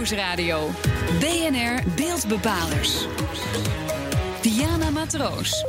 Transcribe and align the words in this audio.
Nieuwsradio. 0.00 0.68
BNR 1.18 1.82
Beeldbepalers. 1.96 3.06
Diana 4.42 4.90
Matroos. 4.90 5.64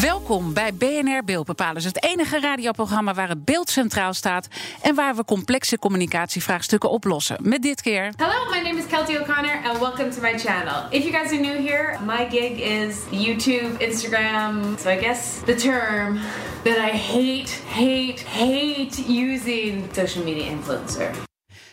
Welkom 0.00 0.54
bij 0.54 0.74
BNR 0.74 1.24
Beeldbepalers, 1.24 1.84
het 1.84 2.04
enige 2.04 2.40
radioprogramma 2.40 3.14
waar 3.14 3.28
het 3.28 3.44
beeld 3.44 3.70
centraal 3.70 4.14
staat 4.14 4.48
en 4.82 4.94
waar 4.94 5.16
we 5.16 5.24
complexe 5.24 5.78
communicatievraagstukken 5.78 6.90
oplossen. 6.90 7.36
Met 7.42 7.62
dit 7.62 7.80
keer. 7.80 8.12
Hello, 8.16 8.50
my 8.50 8.60
name 8.60 8.78
is 8.78 8.86
Kelty 8.86 9.16
O'Connor 9.16 9.60
and 9.64 9.78
welcome 9.78 10.10
to 10.10 10.20
my 10.20 10.38
channel. 10.38 10.82
If 10.90 11.02
you 11.02 11.12
guys 11.12 11.32
are 11.32 11.40
new 11.40 11.68
here, 11.68 11.98
my 12.04 12.26
gig 12.30 12.58
is 12.58 12.96
YouTube, 13.10 13.78
Instagram. 13.78 14.78
So 14.78 14.90
I 14.90 14.98
guess 15.00 15.44
the 15.44 15.54
term 15.54 16.18
that 16.62 16.76
I 16.76 16.96
hate, 16.96 17.50
hate, 17.66 18.20
hate 18.20 19.08
using 19.08 19.88
social 19.92 20.24
media 20.24 20.50
influencer. 20.50 21.28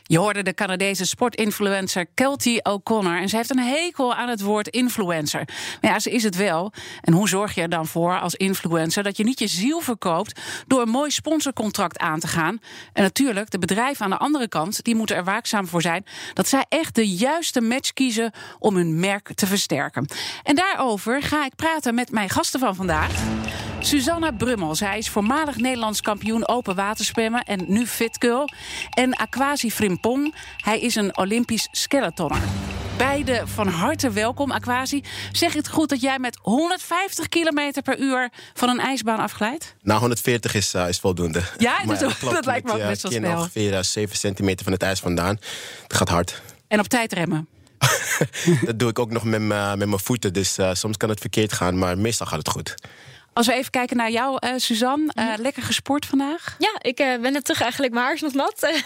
Je 0.07 0.17
hoorde 0.17 0.43
de 0.43 0.53
Canadese 0.53 1.05
sportinfluencer 1.05 2.05
Kelty 2.13 2.59
O'Connor. 2.63 3.17
En 3.17 3.29
ze 3.29 3.35
heeft 3.35 3.49
een 3.49 3.59
hekel 3.59 4.15
aan 4.15 4.29
het 4.29 4.41
woord 4.41 4.67
influencer. 4.67 5.47
Maar 5.81 5.91
ja, 5.91 5.99
ze 5.99 6.11
is 6.11 6.23
het 6.23 6.35
wel. 6.35 6.73
En 7.01 7.13
hoe 7.13 7.29
zorg 7.29 7.55
je 7.55 7.61
er 7.61 7.69
dan 7.69 7.87
voor 7.87 8.19
als 8.19 8.35
influencer 8.35 9.03
dat 9.03 9.17
je 9.17 9.23
niet 9.23 9.39
je 9.39 9.47
ziel 9.47 9.79
verkoopt 9.79 10.39
door 10.67 10.81
een 10.81 10.89
mooi 10.89 11.11
sponsorcontract 11.11 11.99
aan 11.99 12.19
te 12.19 12.27
gaan? 12.27 12.59
En 12.93 13.03
natuurlijk, 13.03 13.49
de 13.49 13.59
bedrijven 13.59 14.05
aan 14.05 14.11
de 14.11 14.17
andere 14.17 14.47
kant, 14.47 14.83
die 14.83 14.95
moeten 14.95 15.15
er 15.15 15.23
waakzaam 15.23 15.67
voor 15.67 15.81
zijn 15.81 16.05
dat 16.33 16.47
zij 16.47 16.65
echt 16.69 16.95
de 16.95 17.07
juiste 17.07 17.61
match 17.61 17.93
kiezen 17.93 18.31
om 18.59 18.75
hun 18.75 18.99
merk 18.99 19.33
te 19.33 19.47
versterken. 19.47 20.05
En 20.43 20.55
daarover 20.55 21.21
ga 21.21 21.45
ik 21.45 21.55
praten 21.55 21.95
met 21.95 22.11
mijn 22.11 22.29
gasten 22.29 22.59
van 22.59 22.75
vandaag. 22.75 23.11
Susanna 23.87 24.31
Brummel. 24.31 24.75
Zij 24.75 24.97
is 24.97 25.09
voormalig 25.09 25.57
Nederlands 25.57 26.01
kampioen 26.01 26.47
open 26.47 26.75
waterspemmen 26.75 27.43
en 27.43 27.65
nu 27.67 27.85
fitgirl. 27.85 28.49
En 28.89 29.15
Aquasi 29.15 29.71
Frimpong. 29.71 30.35
Hij 30.57 30.79
is 30.79 30.95
een 30.95 31.17
Olympisch 31.17 31.67
skeletonner. 31.71 32.41
Beide 32.97 33.41
van 33.45 33.67
harte 33.67 34.11
welkom, 34.11 34.51
Aquasi. 34.51 35.03
Zeg 35.31 35.53
het 35.53 35.69
goed 35.69 35.89
dat 35.89 36.01
jij 36.01 36.19
met 36.19 36.37
150 36.41 37.27
km 37.27 37.81
per 37.83 37.99
uur 37.99 38.29
van 38.53 38.69
een 38.69 38.79
ijsbaan 38.79 39.19
afglijdt? 39.19 39.75
Nou, 39.81 39.99
140 39.99 40.53
is, 40.53 40.73
uh, 40.73 40.89
is 40.89 40.99
voldoende. 40.99 41.41
Ja, 41.57 41.79
maar, 41.85 41.99
dat, 41.99 42.17
klopt, 42.17 42.35
dat 42.35 42.45
lijkt 42.45 42.65
me 42.65 42.71
ook 42.71 42.87
best 42.87 43.01
wel 43.01 43.11
snel. 43.11 43.37
ongeveer 43.37 43.73
uh, 43.73 43.81
7 43.81 44.17
centimeter 44.17 44.63
van 44.63 44.73
het 44.73 44.83
ijs 44.83 44.99
vandaan. 44.99 45.39
Het 45.83 45.93
gaat 45.93 46.09
hard. 46.09 46.41
En 46.67 46.79
op 46.79 46.87
tijd 46.87 47.13
remmen? 47.13 47.47
dat 48.65 48.79
doe 48.79 48.89
ik 48.89 48.99
ook 48.99 49.11
nog 49.11 49.23
met 49.23 49.41
mijn 49.41 49.99
voeten. 49.99 50.33
Dus 50.33 50.57
uh, 50.57 50.73
soms 50.73 50.97
kan 50.97 51.09
het 51.09 51.19
verkeerd 51.19 51.53
gaan, 51.53 51.77
maar 51.77 51.97
meestal 51.97 52.25
gaat 52.27 52.37
het 52.37 52.49
goed. 52.49 52.75
Als 53.37 53.47
we 53.47 53.53
even 53.53 53.71
kijken 53.71 53.97
naar 53.97 54.11
jou, 54.11 54.37
uh, 54.45 54.51
Suzanne. 54.55 55.13
Uh, 55.19 55.33
lekker 55.37 55.63
gesport 55.63 56.05
vandaag? 56.05 56.55
Ja, 56.59 56.75
ik 56.81 56.99
uh, 56.99 57.17
ben 57.21 57.33
net 57.33 57.45
terug 57.45 57.61
eigenlijk. 57.61 57.93
Mijn 57.93 58.05
haar 58.05 58.13
is 58.13 58.21
nog 58.21 58.33
nat. 58.33 58.73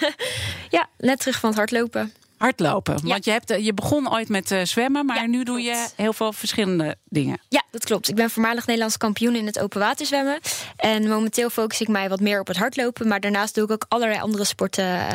ja, 0.70 0.88
net 0.98 1.20
terug 1.20 1.40
van 1.40 1.50
het 1.50 1.58
hardlopen. 1.58 2.14
Hardlopen. 2.38 3.00
Ja. 3.04 3.10
Want 3.10 3.26
je, 3.26 3.32
hebt, 3.32 3.56
je 3.60 3.74
begon 3.74 4.14
ooit 4.14 4.30
met 4.30 4.56
zwemmen, 4.64 5.06
maar 5.06 5.16
ja, 5.16 5.26
nu 5.26 5.44
doe 5.44 5.62
je 5.62 5.88
heel 5.96 6.14
veel 6.14 6.34
verschillende 6.34 6.96
dingen. 7.10 7.42
Ja, 7.50 7.64
dat 7.72 7.86
klopt. 7.86 8.10
Ik 8.10 8.16
ben 8.16 8.30
voormalig 8.30 8.66
Nederlands 8.66 8.98
kampioen 8.98 9.36
in 9.36 9.46
het 9.46 9.60
open 9.60 9.80
water 9.80 10.06
zwemmen. 10.06 10.40
En 10.76 11.08
momenteel 11.08 11.50
focus 11.50 11.82
ik 11.82 11.88
mij 11.88 12.10
wat 12.10 12.20
meer 12.20 12.40
op 12.40 12.48
het 12.48 12.58
hardlopen. 12.58 13.08
Maar 13.08 13.20
daarnaast 13.20 13.56
doe 13.56 13.64
ik 13.64 13.72
ook 13.72 13.86
allerlei 13.88 14.20
andere 14.20 14.44
sporten. 14.44 15.08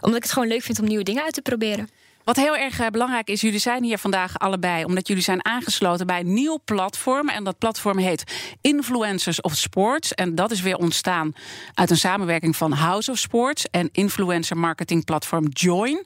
omdat 0.00 0.16
ik 0.16 0.22
het 0.22 0.32
gewoon 0.32 0.48
leuk 0.48 0.62
vind 0.62 0.80
om 0.80 0.86
nieuwe 0.86 1.04
dingen 1.04 1.24
uit 1.24 1.34
te 1.34 1.42
proberen. 1.42 1.88
Wat 2.24 2.36
heel 2.36 2.56
erg 2.56 2.90
belangrijk 2.90 3.28
is, 3.28 3.40
jullie 3.40 3.58
zijn 3.58 3.82
hier 3.82 3.98
vandaag 3.98 4.38
allebei 4.38 4.84
omdat 4.84 5.08
jullie 5.08 5.22
zijn 5.22 5.44
aangesloten 5.44 6.06
bij 6.06 6.20
een 6.20 6.34
nieuw 6.34 6.60
platform. 6.64 7.28
En 7.28 7.44
dat 7.44 7.58
platform 7.58 7.98
heet 7.98 8.24
Influencers 8.60 9.40
of 9.40 9.56
Sports. 9.56 10.14
En 10.14 10.34
dat 10.34 10.50
is 10.50 10.60
weer 10.60 10.76
ontstaan 10.76 11.32
uit 11.74 11.90
een 11.90 11.96
samenwerking 11.96 12.56
van 12.56 12.72
House 12.72 13.10
of 13.10 13.18
Sports 13.18 13.66
en 13.70 13.88
influencer 13.92 14.56
marketing 14.56 15.04
platform 15.04 15.48
Join. 15.48 16.04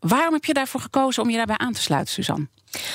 Waarom 0.00 0.32
heb 0.32 0.44
je 0.44 0.54
daarvoor 0.54 0.80
gekozen 0.80 1.22
om 1.22 1.30
je 1.30 1.36
daarbij 1.36 1.58
aan 1.58 1.72
te 1.72 1.80
sluiten, 1.80 2.14
Suzanne? 2.14 2.48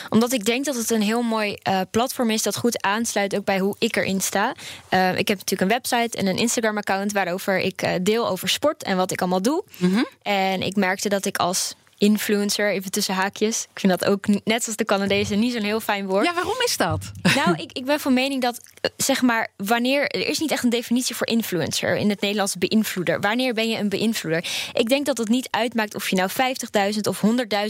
Omdat 0.10 0.32
ik 0.32 0.46
denk 0.46 0.66
dat 0.66 0.76
het 0.76 0.92
een 0.92 1.02
heel 1.02 1.22
mooi 1.22 1.58
uh, 1.70 1.82
platform 1.92 2.30
is 2.30 2.44
dat 2.44 2.58
goed 2.58 2.82
aansluit 2.82 3.36
ook 3.36 3.46
bij 3.46 3.60
hoe 3.60 3.76
ik 3.80 3.96
erin 3.96 4.22
sta. 4.22 4.56
Uh, 4.94 5.18
ik 5.18 5.28
heb 5.28 5.38
natuurlijk 5.38 5.62
een 5.62 5.78
website 5.78 6.18
en 6.18 6.28
een 6.28 6.38
Instagram-account 6.38 7.12
waarover 7.12 7.60
ik 7.60 7.84
uh, 7.84 7.92
deel 8.02 8.28
over 8.28 8.50
sport 8.50 8.84
en 8.84 8.98
wat 8.98 9.12
ik 9.12 9.22
allemaal 9.22 9.42
doe. 9.42 9.64
Mm 9.78 9.94
-hmm. 9.94 10.08
En 10.22 10.62
ik 10.62 10.76
merkte 10.76 11.10
dat 11.10 11.26
ik 11.26 11.38
als 11.38 11.76
influencer, 11.98 12.72
even 12.72 12.92
tussen 12.92 13.14
haakjes. 13.14 13.68
Ik 13.74 13.80
vind 13.80 14.00
dat 14.00 14.10
ook, 14.10 14.28
net 14.28 14.64
zoals 14.64 14.78
de 14.78 14.86
Canadezen, 14.86 15.40
niet 15.40 15.54
zo'n 15.54 15.62
heel 15.62 15.80
fijn 15.80 16.08
woord. 16.08 16.26
Ja, 16.26 16.34
waarom 16.34 16.62
is 16.66 16.78
dat? 16.78 17.12
Nou, 17.36 17.56
ik, 17.56 17.72
ik 17.72 17.86
ben 17.86 18.00
van 18.00 18.14
mening 18.14 18.42
dat, 18.42 18.60
zeg 18.98 19.22
maar, 19.22 19.48
wanneer... 19.58 20.08
Er 20.08 20.28
is 20.28 20.40
niet 20.40 20.52
echt 20.52 20.64
een 20.64 20.70
definitie 20.70 21.16
voor 21.16 21.28
influencer. 21.28 21.96
In 21.96 22.10
het 22.10 22.22
Nederlands 22.22 22.56
beïnvloeder. 22.56 23.20
Wanneer 23.20 23.54
ben 23.54 23.70
je 23.70 23.78
een 23.78 23.90
beïnvloeder? 23.90 24.46
Ik 24.74 24.90
denk 24.90 25.06
dat 25.06 25.18
het 25.18 25.30
niet 25.30 25.48
uitmaakt 25.52 25.96
of 25.96 26.10
je 26.10 26.16
nou 26.16 26.30
50.000 26.94 27.00
of 27.10 27.22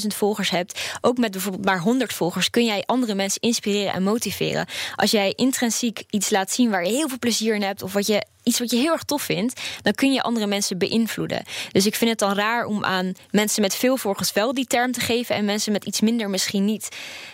100.000 0.02 0.08
volgers 0.08 0.50
hebt. 0.50 0.98
Ook 1.02 1.18
met 1.18 1.32
bijvoorbeeld 1.32 1.66
maar 1.66 1.80
100 1.80 2.14
volgers 2.14 2.50
kun 2.50 2.66
jij 2.66 2.84
andere 2.86 3.16
mensen 3.16 3.42
inspireren 3.42 3.94
en 3.94 4.04
motiveren. 4.04 4.66
Als 4.96 5.12
jij 5.12 5.34
intrinsiek 5.36 6.04
iets 6.10 6.30
laat 6.30 6.52
zien 6.52 6.70
waar 6.70 6.86
je 6.86 6.92
heel 6.92 7.08
veel 7.08 7.20
plezier 7.20 7.56
in 7.56 7.62
hebt... 7.62 7.84
of 7.84 7.94
wat 7.94 8.08
je 8.08 8.26
iets 8.48 8.60
wat 8.60 8.72
je 8.72 8.78
heel 8.78 8.92
erg 8.92 9.04
tof 9.04 9.22
vindt, 9.22 9.62
dan 9.82 9.94
kun 9.94 10.14
je 10.14 10.22
andere 10.22 10.48
mensen 10.48 10.78
beïnvloeden. 10.78 11.44
Dus 11.72 11.86
ik 11.86 11.96
vind 11.96 12.10
het 12.10 12.20
dan 12.20 12.34
raar 12.34 12.66
om 12.66 12.84
aan 12.84 13.14
mensen 13.32 13.62
met 13.62 13.76
veel 13.76 13.98
volgers 13.98 14.34
wel 14.34 14.54
die 14.54 14.66
term 14.66 14.92
te 14.92 15.00
geven 15.00 15.36
en 15.36 15.46
mensen 15.46 15.72
met 15.72 15.86
iets 15.86 16.02
minder 16.02 16.30
misschien 16.30 16.66
niet. 16.66 16.88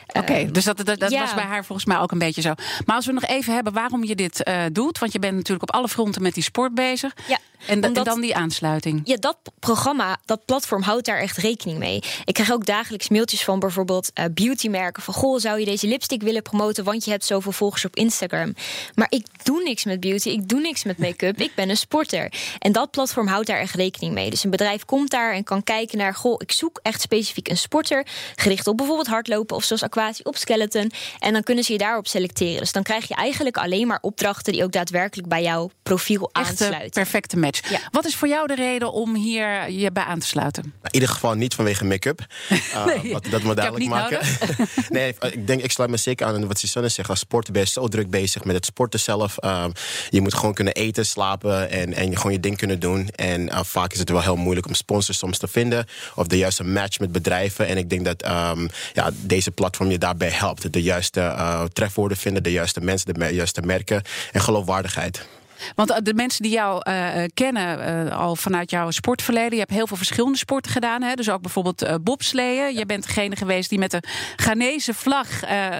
Oké, 0.07 0.19
okay, 0.19 0.51
dus 0.51 0.63
dat, 0.63 0.77
dat, 0.77 0.99
dat 0.99 1.11
ja. 1.11 1.21
was 1.21 1.33
bij 1.33 1.43
haar 1.43 1.65
volgens 1.65 1.87
mij 1.87 1.97
ook 1.97 2.11
een 2.11 2.17
beetje 2.17 2.41
zo. 2.41 2.53
Maar 2.85 2.95
als 2.95 3.05
we 3.05 3.11
nog 3.11 3.25
even 3.25 3.53
hebben 3.53 3.73
waarom 3.73 4.03
je 4.03 4.15
dit 4.15 4.47
uh, 4.47 4.63
doet, 4.71 4.99
want 4.99 5.11
je 5.13 5.19
bent 5.19 5.35
natuurlijk 5.35 5.69
op 5.69 5.75
alle 5.75 5.87
fronten 5.87 6.21
met 6.21 6.33
die 6.33 6.43
sport 6.43 6.75
bezig. 6.75 7.13
Ja. 7.27 7.37
En, 7.67 7.75
Omdat, 7.75 7.97
en, 7.97 8.03
dan 8.03 8.21
die 8.21 8.35
aansluiting. 8.35 9.01
Ja, 9.03 9.15
dat 9.15 9.37
programma, 9.59 10.17
dat 10.25 10.45
platform 10.45 10.81
houdt 10.81 11.05
daar 11.05 11.17
echt 11.17 11.37
rekening 11.37 11.79
mee. 11.79 12.03
Ik 12.25 12.33
krijg 12.33 12.51
ook 12.51 12.65
dagelijks 12.65 13.09
mailtjes 13.09 13.43
van 13.43 13.59
bijvoorbeeld 13.59 14.11
uh, 14.13 14.25
beautymerken. 14.33 15.03
Van 15.03 15.13
goh, 15.13 15.39
zou 15.39 15.59
je 15.59 15.65
deze 15.65 15.87
lipstick 15.87 16.21
willen 16.21 16.41
promoten? 16.41 16.83
Want 16.83 17.05
je 17.05 17.11
hebt 17.11 17.25
zoveel 17.25 17.51
volgers 17.51 17.85
op 17.85 17.95
Instagram. 17.95 18.53
Maar 18.95 19.07
ik 19.09 19.25
doe 19.43 19.63
niks 19.63 19.83
met 19.83 19.99
beauty. 19.99 20.29
Ik 20.29 20.49
doe 20.49 20.59
niks 20.59 20.83
met 20.83 20.97
make-up. 21.03 21.41
ik 21.41 21.55
ben 21.55 21.69
een 21.69 21.77
sporter. 21.77 22.31
En 22.59 22.71
dat 22.71 22.91
platform 22.91 23.27
houdt 23.27 23.47
daar 23.47 23.59
echt 23.59 23.75
rekening 23.75 24.13
mee. 24.13 24.29
Dus 24.29 24.43
een 24.43 24.49
bedrijf 24.49 24.85
komt 24.85 25.09
daar 25.09 25.33
en 25.33 25.43
kan 25.43 25.63
kijken 25.63 25.97
naar... 25.97 26.15
goh, 26.15 26.35
ik 26.37 26.51
zoek 26.51 26.79
echt 26.81 27.01
specifiek 27.01 27.49
een 27.49 27.57
sporter. 27.57 28.05
Gericht 28.35 28.67
op 28.67 28.77
bijvoorbeeld 28.77 29.07
hardlopen 29.07 29.55
of 29.55 29.63
zoals 29.63 29.83
aquatie 29.83 30.25
op 30.25 30.37
skeleton. 30.37 30.91
En 31.19 31.33
dan 31.33 31.43
kunnen 31.43 31.63
ze 31.63 31.71
je 31.71 31.77
daarop 31.77 32.07
selecteren. 32.07 32.59
Dus 32.59 32.71
dan 32.71 32.83
krijg 32.83 33.07
je 33.07 33.15
eigenlijk 33.15 33.57
alleen 33.57 33.87
maar 33.87 33.99
opdrachten... 34.01 34.53
die 34.53 34.63
ook 34.63 34.71
daadwerkelijk 34.71 35.27
bij 35.27 35.41
jouw 35.41 35.71
profiel 35.83 36.29
Echte 36.31 36.49
aansluiten. 36.49 36.89
perfecte 36.89 37.37
match. 37.37 37.69
Ja. 37.69 37.79
Wat 37.91 38.05
is 38.05 38.15
voor 38.15 38.27
jou 38.27 38.47
de 38.47 38.55
reden 38.55 38.91
om 38.91 39.15
hier 39.15 39.71
je 39.71 39.91
bij 39.91 40.03
aan 40.03 40.19
te 40.19 40.27
sluiten? 40.27 40.63
Nou, 40.63 40.77
in 40.81 40.93
ieder 40.93 41.09
geval 41.09 41.33
niet 41.33 41.53
vanwege 41.53 41.85
make-up. 41.85 42.25
Uh, 42.49 42.85
nee, 43.03 43.11
wat, 43.11 43.25
dat 43.29 43.43
moet 43.43 43.55
duidelijk 43.55 43.89
maken. 43.89 44.19
nee, 44.89 45.15
ik 45.19 45.47
denk, 45.47 45.61
ik 45.61 45.71
sluit 45.71 45.89
me 45.89 45.97
zeker 45.97 46.25
aan 46.25 46.47
wat 46.47 46.59
Susanne 46.59 46.89
zegt. 46.89 47.09
Als 47.09 47.19
sporter 47.19 47.53
ben 47.53 47.61
je 47.61 47.67
zo 47.67 47.87
druk 47.87 48.09
bezig 48.09 48.43
met 48.43 48.55
het 48.55 48.65
sporten 48.65 48.99
zelf. 48.99 49.37
Uh, 49.43 49.65
je 50.09 50.21
moet 50.21 50.33
gewoon 50.33 50.53
kunnen 50.53 50.73
eten, 50.73 50.82
slapen 50.91 51.69
en, 51.69 51.93
en 51.93 52.17
gewoon 52.17 52.31
je 52.31 52.39
ding 52.39 52.57
kunnen 52.57 52.79
doen. 52.79 53.09
En 53.09 53.41
uh, 53.41 53.59
vaak 53.63 53.93
is 53.93 53.99
het 53.99 54.09
wel 54.09 54.21
heel 54.21 54.35
moeilijk 54.35 54.67
om 54.67 54.73
sponsors 54.73 55.17
soms 55.17 55.37
te 55.37 55.47
vinden. 55.47 55.85
Of 56.15 56.27
de 56.27 56.37
juiste 56.37 56.63
match 56.63 56.99
met 56.99 57.11
bedrijven. 57.11 57.67
En 57.67 57.77
ik 57.77 57.89
denk 57.89 58.05
dat 58.05 58.25
um, 58.25 58.69
ja, 58.93 59.09
deze 59.13 59.51
platform 59.51 59.89
je 59.89 59.97
daarbij 59.97 60.29
helpt. 60.29 60.73
De 60.73 60.81
juiste 60.81 61.19
uh, 61.19 61.63
trefwoorden 61.73 62.17
vinden, 62.17 62.43
de 62.43 62.51
juiste 62.51 62.81
mensen, 62.81 63.13
de 63.13 63.33
juiste 63.33 63.61
merken 63.61 64.01
en 64.31 64.41
geloofwaardigheid. 64.41 65.25
Want 65.75 66.05
de 66.05 66.13
mensen 66.13 66.43
die 66.43 66.51
jou 66.51 66.89
uh, 66.89 67.23
kennen 67.33 68.05
uh, 68.07 68.17
al 68.17 68.35
vanuit 68.35 68.69
jouw 68.69 68.91
sportverleden, 68.91 69.51
je 69.51 69.59
hebt 69.59 69.71
heel 69.71 69.87
veel 69.87 69.97
verschillende 69.97 70.37
sporten 70.37 70.71
gedaan. 70.71 71.01
Hè? 71.01 71.13
Dus 71.13 71.29
ook 71.29 71.41
bijvoorbeeld 71.41 71.83
uh, 71.83 71.95
bobsleeën. 72.01 72.75
Je 72.75 72.85
bent 72.85 73.03
degene 73.03 73.35
geweest 73.35 73.69
die 73.69 73.79
met 73.79 73.91
de 73.91 74.03
Ghanese 74.35 74.93
vlag 74.93 75.27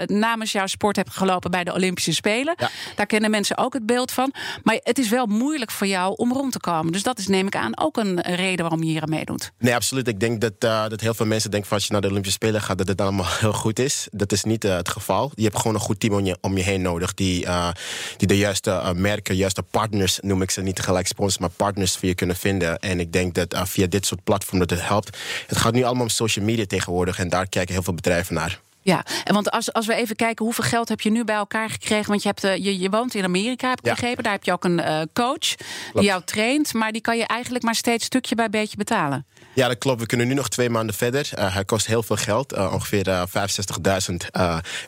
namens 0.05 0.51
jouw 0.51 0.67
sport 0.67 0.95
hebt 0.95 1.09
gelopen 1.09 1.51
bij 1.51 1.63
de 1.63 1.73
Olympische 1.73 2.13
Spelen. 2.13 2.55
Ja. 2.57 2.69
Daar 2.95 3.05
kennen 3.05 3.31
mensen 3.31 3.57
ook 3.57 3.73
het 3.73 3.85
beeld 3.85 4.11
van. 4.11 4.33
Maar 4.63 4.79
het 4.83 4.99
is 4.99 5.09
wel 5.09 5.25
moeilijk 5.25 5.72
voor 5.72 5.88
jou 5.88 6.13
om 6.16 6.33
rond 6.33 6.51
te 6.51 6.59
komen. 6.59 6.91
Dus 6.91 7.03
dat 7.03 7.19
is, 7.19 7.27
neem 7.27 7.47
ik 7.47 7.55
aan, 7.55 7.79
ook 7.79 7.97
een 7.97 8.22
reden 8.22 8.61
waarom 8.61 8.83
je 8.83 8.89
hier 8.89 9.01
aan 9.01 9.09
meedoet. 9.09 9.51
Nee, 9.59 9.75
absoluut. 9.75 10.07
Ik 10.07 10.19
denk 10.19 10.41
dat, 10.41 10.59
dat 10.89 11.01
heel 11.01 11.13
veel 11.13 11.25
mensen 11.25 11.51
denken 11.51 11.67
van 11.69 11.78
als 11.78 11.87
je 11.87 11.91
naar 11.93 12.02
de 12.02 12.09
Olympische 12.09 12.37
Spelen 12.37 12.61
gaat, 12.61 12.78
dat 12.78 12.87
het 12.87 13.02
allemaal 13.02 13.25
heel 13.40 13.53
goed 13.53 13.79
is. 13.79 14.08
Dat 14.11 14.31
is 14.31 14.43
niet 14.43 14.63
het 14.63 14.90
geval. 14.90 15.31
Je 15.35 15.43
hebt 15.43 15.58
gewoon 15.58 15.73
een 15.73 15.81
goed 15.81 15.99
team 15.99 16.13
om 16.13 16.25
je, 16.25 16.37
om 16.41 16.58
je 16.58 16.63
heen 16.63 16.81
nodig. 16.81 17.13
Die, 17.13 17.47
die 18.17 18.28
de 18.28 18.37
juiste 18.37 18.93
merken, 18.96 19.35
juiste 19.35 19.63
partners, 19.79 20.20
noem 20.22 20.41
ik 20.41 20.52
ze 20.52 20.61
niet 20.61 20.75
tegelijk 20.75 21.08
sponsors, 21.08 21.37
maar 21.37 21.49
partners 21.49 21.97
voor 21.97 22.08
je 22.08 22.16
kunnen 22.16 22.35
vinden. 22.35 22.79
En 22.79 22.99
ik 22.99 23.14
denk 23.14 23.34
dat 23.34 23.53
uh, 23.53 23.66
via 23.66 23.87
dit 23.87 24.05
soort 24.05 24.23
platformen 24.23 24.67
dat 24.67 24.78
het 24.78 24.87
helpt. 24.87 25.17
Het 25.47 25.58
gaat 25.58 25.73
nu 25.73 25.84
allemaal 25.84 26.03
om 26.03 26.09
social 26.09 26.46
media 26.46 26.66
tegenwoordig 26.66 27.20
en 27.20 27.29
daar 27.29 27.47
kijken 27.47 27.73
heel 27.73 27.84
veel 27.84 27.93
bedrijven 27.93 28.34
naar. 28.34 28.59
Ja, 28.81 29.05
en 29.23 29.34
want 29.34 29.52
als, 29.52 29.73
als 29.73 29.85
we 29.85 29.93
even 29.93 30.16
kijken, 30.16 30.46
hoeveel 30.46 30.64
geld 30.64 30.90
heb 30.90 31.02
je 31.02 31.11
nu 31.11 31.23
bij 31.23 31.35
elkaar 31.35 31.70
gekregen? 31.70 32.09
Want 32.09 32.22
je, 32.22 32.28
hebt, 32.28 32.43
uh, 32.43 32.55
je, 32.55 32.79
je 32.79 32.90
woont 32.90 33.16
in 33.16 33.23
Amerika, 33.23 33.70
heb 33.70 33.79
ik 33.79 33.85
ja. 33.85 33.91
begrepen. 33.91 34.23
Daar 34.23 34.34
heb 34.34 34.43
je 34.43 34.52
ook 34.52 34.64
een 34.64 34.79
uh, 34.79 35.02
coach 35.14 35.55
die 35.93 36.03
jou 36.03 36.22
traint. 36.25 36.73
Maar 36.73 36.91
die 36.91 37.02
kan 37.02 37.17
je 37.17 37.28
eigenlijk 37.28 37.64
maar 37.64 37.75
steeds 37.75 38.05
stukje 38.05 38.35
bij 38.35 38.49
beetje 38.49 38.78
betalen. 38.78 39.25
Ja, 39.55 39.67
dat 39.67 39.78
klopt. 39.78 40.00
We 40.00 40.05
kunnen 40.05 40.28
nu 40.28 40.34
nog 40.34 40.50
twee 40.50 40.70
maanden 40.70 40.96
verder. 40.96 41.29
Uh, 41.40 41.53
hij 41.53 41.66
kost 41.66 41.88
heel 41.88 42.03
veel 42.03 42.16
geld, 42.16 42.53
uh, 42.53 42.73
ongeveer 42.73 43.08
uh, 43.08 43.23
65.000 44.11 44.16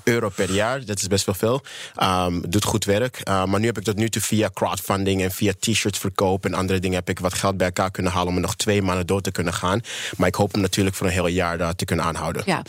euro 0.03 0.29
per 0.29 0.51
jaar. 0.51 0.85
Dat 0.85 0.97
is 0.97 1.07
best 1.07 1.25
wel 1.25 1.35
veel. 1.35 1.61
Um, 2.03 2.49
doet 2.49 2.63
goed 2.63 2.85
werk. 2.85 3.21
maar 3.25 3.59
nu 3.59 3.65
heb 3.65 3.77
ik 3.77 3.83
tot 3.83 3.95
nu 3.95 4.09
toe 4.09 4.21
via 4.21 4.49
crowdfunding 4.53 5.21
en 5.21 5.31
via 5.31 5.53
t-shirts 5.59 5.99
verkopen 5.99 6.51
en 6.51 6.57
andere 6.57 6.79
dingen 6.79 6.97
heb 6.97 7.09
ik 7.09 7.19
wat 7.19 7.33
geld 7.33 7.57
bij 7.57 7.65
elkaar 7.65 7.91
kunnen 7.91 8.11
halen 8.11 8.27
om 8.27 8.35
er 8.35 8.41
nog 8.41 8.55
twee 8.55 8.81
maanden 8.81 9.07
door 9.07 9.21
te 9.21 9.31
kunnen 9.31 9.53
gaan. 9.53 9.81
Maar 10.17 10.27
ik 10.27 10.35
hoop 10.35 10.51
hem 10.51 10.61
natuurlijk 10.61 10.95
voor 10.95 11.07
een 11.07 11.13
heel 11.13 11.27
jaar 11.27 11.75
te 11.75 11.85
kunnen 11.85 12.05
aanhouden. 12.05 12.43
Ja, 12.45 12.61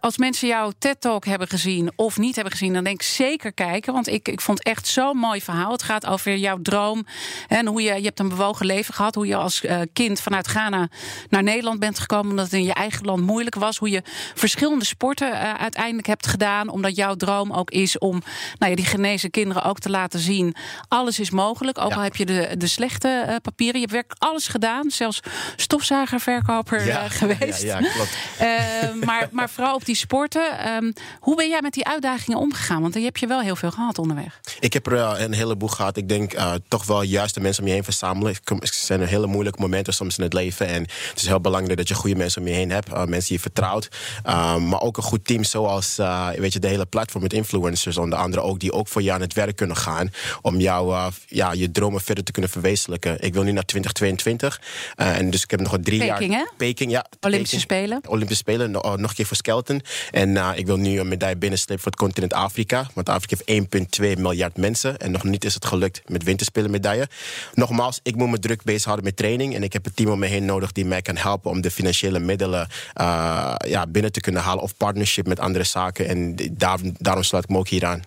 als 0.00 0.18
mensen 0.18 0.48
jouw 0.48 0.72
TED-talk 0.78 1.24
hebben 1.24 1.48
gezien 1.48 1.90
of 1.96 2.16
niet 2.18 2.34
hebben 2.34 2.52
gezien, 2.52 2.72
dan 2.72 2.84
denk 2.84 3.00
ik 3.00 3.06
zeker 3.06 3.52
kijken. 3.52 3.92
Want 3.92 4.08
ik, 4.08 4.28
ik 4.28 4.40
vond 4.40 4.62
echt 4.62 4.86
zo'n 4.86 5.16
mooi 5.16 5.40
verhaal. 5.40 5.72
Het 5.72 5.82
gaat 5.82 6.06
over 6.06 6.36
jouw 6.36 6.58
droom 6.62 7.06
en 7.48 7.66
hoe 7.66 7.82
je, 7.82 7.94
je 7.94 8.04
hebt 8.04 8.20
een 8.20 8.28
bewogen 8.28 8.66
leven 8.66 8.94
gehad. 8.94 9.14
Hoe 9.14 9.26
je 9.26 9.36
als 9.36 9.64
kind 9.92 10.20
vanuit 10.20 10.46
Ghana 10.46 10.88
naar 11.36 11.44
Nederland 11.44 11.80
bent 11.80 11.98
gekomen 11.98 12.30
omdat 12.30 12.44
het 12.44 12.54
in 12.54 12.64
je 12.64 12.72
eigen 12.72 13.04
land 13.04 13.22
moeilijk 13.22 13.54
was. 13.54 13.78
Hoe 13.78 13.90
je 13.90 14.02
verschillende 14.34 14.84
sporten 14.84 15.32
uh, 15.32 15.54
uiteindelijk 15.54 16.06
hebt 16.06 16.26
gedaan. 16.26 16.68
Omdat 16.68 16.96
jouw 16.96 17.14
droom 17.14 17.52
ook 17.52 17.70
is 17.70 17.98
om 17.98 18.22
nou 18.58 18.70
ja, 18.70 18.76
die 18.76 18.84
genezen 18.84 19.30
kinderen 19.30 19.62
ook 19.62 19.78
te 19.78 19.90
laten 19.90 20.20
zien. 20.20 20.54
Alles 20.88 21.18
is 21.20 21.30
mogelijk. 21.30 21.78
Ook 21.78 21.90
ja. 21.90 21.96
al 21.96 22.02
heb 22.02 22.16
je 22.16 22.26
de, 22.26 22.54
de 22.58 22.66
slechte 22.66 23.24
uh, 23.28 23.34
papieren. 23.42 23.74
Je 23.74 23.80
hebt 23.80 23.92
werkelijk 23.92 24.22
alles 24.22 24.48
gedaan. 24.48 24.90
Zelfs 24.90 25.20
stofzuigerverkoper 25.56 26.86
ja. 26.86 27.04
uh, 27.04 27.10
geweest. 27.10 27.62
Ja, 27.62 27.78
ja 27.78 27.90
klopt. 27.90 28.16
maar, 29.06 29.28
maar 29.30 29.50
vooral 29.50 29.74
op 29.74 29.84
die 29.84 29.96
sporten. 29.96 30.74
Um, 30.74 30.92
hoe 31.20 31.36
ben 31.36 31.48
jij 31.48 31.60
met 31.62 31.72
die 31.72 31.86
uitdagingen 31.86 32.38
omgegaan? 32.38 32.82
Want 32.82 32.94
je 32.94 33.00
hebt 33.00 33.20
je 33.20 33.26
wel 33.26 33.40
heel 33.40 33.56
veel 33.56 33.70
gehad 33.70 33.98
onderweg. 33.98 34.40
Ik 34.60 34.72
heb 34.72 34.86
er 34.86 35.20
een 35.20 35.32
heleboel 35.32 35.68
gehad. 35.68 35.96
Ik 35.96 36.08
denk 36.08 36.32
toch 36.68 36.84
wel 36.84 37.02
juist 37.02 37.34
de 37.34 37.40
mensen 37.40 37.62
om 37.62 37.68
je 37.68 37.74
heen 37.74 37.84
verzamelen. 37.84 38.34
Het 38.44 38.74
zijn 38.74 39.02
hele 39.02 39.26
moeilijke 39.26 39.60
momenten 39.60 39.94
soms 39.94 40.18
in 40.18 40.24
het 40.24 40.32
leven. 40.32 40.66
En 40.66 40.82
het 40.82 41.22
is 41.22 41.25
heel 41.28 41.40
belangrijk 41.40 41.78
dat 41.78 41.88
je 41.88 41.94
goede 41.94 42.16
mensen 42.16 42.42
om 42.42 42.48
je 42.48 42.54
heen 42.54 42.70
hebt. 42.70 42.88
Uh, 42.88 42.94
mensen 42.94 43.28
die 43.28 43.36
je 43.36 43.40
vertrouwt. 43.40 43.88
Uh, 44.26 44.56
maar 44.56 44.80
ook 44.80 44.96
een 44.96 45.02
goed 45.02 45.24
team 45.24 45.44
zoals 45.44 45.98
uh, 45.98 46.28
weet 46.28 46.52
je, 46.52 46.58
de 46.58 46.68
hele 46.68 46.86
platform 46.86 47.22
met 47.22 47.32
influencers. 47.32 47.96
Onder 47.96 48.18
andere 48.18 48.42
ook 48.42 48.60
die 48.60 48.72
ook 48.72 48.88
voor 48.88 49.02
jou 49.02 49.14
aan 49.14 49.20
het 49.20 49.32
werk 49.34 49.56
kunnen 49.56 49.76
gaan. 49.76 50.10
Om 50.42 50.60
jou, 50.60 51.10
ja, 51.26 51.52
je 51.52 51.70
dromen 51.70 52.00
verder 52.00 52.24
te 52.24 52.32
kunnen 52.32 52.50
verwezenlijken. 52.50 53.20
Ik 53.20 53.34
wil 53.34 53.42
nu 53.42 53.52
naar 53.52 53.64
2022. 53.64 54.60
en 54.96 55.30
dus 55.30 55.42
ik 55.42 55.50
heb 55.50 55.60
nog 55.60 55.72
een 55.72 55.82
drie 55.82 55.98
Peking, 55.98 56.32
jaar... 56.32 56.40
Hè? 56.40 56.46
Peking, 56.56 56.90
ja. 56.90 57.06
Olympische 57.20 57.60
Spelen. 57.60 58.00
Olympische 58.08 58.42
Spelen, 58.42 58.70
nog 58.70 58.82
een 58.82 59.14
keer 59.14 59.26
voor 59.26 59.36
Skelton. 59.36 59.80
En 60.10 60.36
ik 60.56 60.66
wil 60.66 60.76
nu 60.76 61.00
een 61.00 61.08
medaille 61.08 61.36
binnenslepen 61.36 61.82
voor 61.82 61.92
het 61.92 62.00
continent 62.00 62.32
Afrika. 62.32 62.86
Want 62.94 63.08
Afrika 63.08 63.36
heeft 63.44 63.98
1,2 64.00 64.20
miljard 64.20 64.56
mensen. 64.56 64.98
En 64.98 65.10
nog 65.10 65.24
niet 65.24 65.44
is 65.44 65.54
het 65.54 65.64
gelukt 65.64 66.02
met 66.06 66.22
winterspelen 66.22 66.70
medaille. 66.70 67.08
Nogmaals, 67.54 68.00
ik 68.02 68.16
moet 68.16 68.30
me 68.30 68.38
druk 68.38 68.62
bezighouden 68.62 69.04
met 69.04 69.16
training. 69.16 69.54
En 69.54 69.62
ik 69.62 69.72
heb 69.72 69.86
een 69.86 69.94
team 69.94 70.10
om 70.10 70.18
me 70.18 70.26
heen 70.26 70.44
nodig 70.44 70.72
die 70.72 70.84
mij 70.84 71.02
kan 71.02 71.15
helpen 71.16 71.50
om 71.50 71.60
de 71.60 71.70
financiële 71.70 72.18
middelen 72.18 72.68
uh, 73.00 73.54
ja, 73.66 73.86
binnen 73.86 74.12
te 74.12 74.20
kunnen 74.20 74.42
halen. 74.42 74.62
Of 74.62 74.76
partnership 74.76 75.26
met 75.26 75.40
andere 75.40 75.64
zaken. 75.64 76.08
En 76.08 76.36
daar, 76.52 76.78
daarom 76.98 77.22
sluit 77.22 77.44
ik 77.44 77.50
me 77.50 77.58
ook 77.58 77.68
hier 77.68 77.86
aan. 77.86 78.02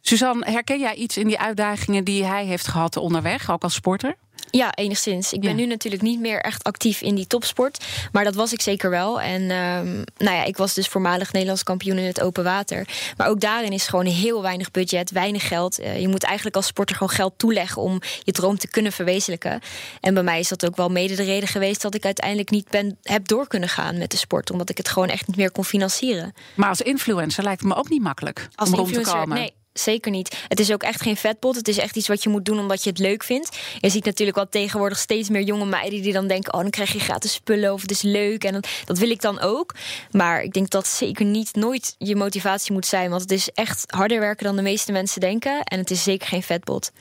Suzanne, 0.00 0.50
herken 0.50 0.80
jij 0.80 0.94
iets 0.94 1.16
in 1.16 1.26
die 1.26 1.38
uitdagingen 1.38 2.04
die 2.04 2.24
hij 2.24 2.44
heeft 2.44 2.66
gehad 2.66 2.96
onderweg, 2.96 3.50
ook 3.50 3.62
als 3.62 3.74
sporter? 3.74 4.16
Ja, 4.54 4.74
enigszins. 4.74 5.32
Ik 5.32 5.40
ben 5.40 5.50
ja. 5.50 5.56
nu 5.56 5.66
natuurlijk 5.66 6.02
niet 6.02 6.20
meer 6.20 6.40
echt 6.40 6.64
actief 6.64 7.00
in 7.00 7.14
die 7.14 7.26
topsport. 7.26 7.84
Maar 8.12 8.24
dat 8.24 8.34
was 8.34 8.52
ik 8.52 8.60
zeker 8.60 8.90
wel. 8.90 9.20
En 9.20 9.42
um, 9.42 10.04
nou 10.16 10.36
ja, 10.36 10.44
ik 10.44 10.56
was 10.56 10.74
dus 10.74 10.88
voormalig 10.88 11.32
Nederlands 11.32 11.62
kampioen 11.62 11.98
in 11.98 12.06
het 12.06 12.20
open 12.20 12.44
water. 12.44 12.88
Maar 13.16 13.28
ook 13.28 13.40
daarin 13.40 13.72
is 13.72 13.86
gewoon 13.86 14.06
heel 14.06 14.42
weinig 14.42 14.70
budget, 14.70 15.10
weinig 15.10 15.48
geld. 15.48 15.80
Uh, 15.80 16.00
je 16.00 16.08
moet 16.08 16.22
eigenlijk 16.22 16.56
als 16.56 16.66
sporter 16.66 16.96
gewoon 16.96 17.12
geld 17.12 17.32
toeleggen 17.36 17.82
om 17.82 18.00
je 18.22 18.32
droom 18.32 18.58
te 18.58 18.68
kunnen 18.68 18.92
verwezenlijken. 18.92 19.60
En 20.00 20.14
bij 20.14 20.22
mij 20.22 20.38
is 20.38 20.48
dat 20.48 20.66
ook 20.66 20.76
wel 20.76 20.88
mede 20.88 21.14
de 21.14 21.22
reden 21.22 21.48
geweest 21.48 21.82
dat 21.82 21.94
ik 21.94 22.04
uiteindelijk 22.04 22.50
niet 22.50 22.68
ben, 22.68 22.98
heb 23.02 23.28
door 23.28 23.46
kunnen 23.46 23.68
gaan 23.68 23.98
met 23.98 24.10
de 24.10 24.16
sport. 24.16 24.50
Omdat 24.50 24.70
ik 24.70 24.76
het 24.76 24.88
gewoon 24.88 25.08
echt 25.08 25.26
niet 25.26 25.36
meer 25.36 25.50
kon 25.50 25.64
financieren. 25.64 26.34
Maar 26.54 26.68
als 26.68 26.80
influencer 26.80 27.44
lijkt 27.44 27.60
het 27.60 27.68
me 27.68 27.76
ook 27.76 27.88
niet 27.88 28.02
makkelijk 28.02 28.48
als 28.54 28.70
om 28.70 28.74
rond 28.74 28.92
te 28.92 29.00
komen. 29.00 29.36
Nee. 29.36 29.52
Zeker 29.72 30.10
niet. 30.10 30.44
Het 30.48 30.60
is 30.60 30.72
ook 30.72 30.82
echt 30.82 31.02
geen 31.02 31.16
vetpot. 31.16 31.56
Het 31.56 31.68
is 31.68 31.78
echt 31.78 31.96
iets 31.96 32.08
wat 32.08 32.22
je 32.22 32.28
moet 32.28 32.44
doen 32.44 32.58
omdat 32.58 32.84
je 32.84 32.90
het 32.90 32.98
leuk 32.98 33.22
vindt. 33.22 33.58
Je 33.80 33.88
ziet 33.88 34.04
natuurlijk 34.04 34.36
wel 34.36 34.48
tegenwoordig 34.48 34.98
steeds 34.98 35.28
meer 35.28 35.42
jonge 35.42 35.64
meiden 35.64 36.02
die 36.02 36.12
dan 36.12 36.26
denken: 36.26 36.54
oh, 36.54 36.60
dan 36.60 36.70
krijg 36.70 36.92
je 36.92 36.98
gratis 36.98 37.32
spullen 37.32 37.72
of 37.72 37.80
het 37.80 37.90
is 37.90 38.02
leuk. 38.02 38.44
En 38.44 38.60
dat, 38.84 38.98
wil 38.98 39.10
ik 39.10 39.20
dan 39.20 39.40
ook. 39.40 39.74
Maar 40.10 40.42
ik 40.42 40.52
denk 40.52 40.70
dat 40.70 40.86
zeker 40.86 41.24
niet 41.24 41.54
nooit 41.54 41.94
je 41.98 42.16
motivatie 42.16 42.72
moet 42.72 42.86
zijn. 42.86 43.10
Want 43.10 43.22
het 43.22 43.30
is 43.30 43.48
echt 43.48 43.84
harder 43.86 44.20
werken 44.20 44.44
dan 44.44 44.56
de 44.56 44.62
meeste 44.62 44.92
mensen 44.92 45.20
denken. 45.20 45.62
En 45.62 45.78
het 45.78 45.90
is 45.90 46.02
zeker 46.02 46.28
geen 46.28 46.42
vetpot. 46.42 46.92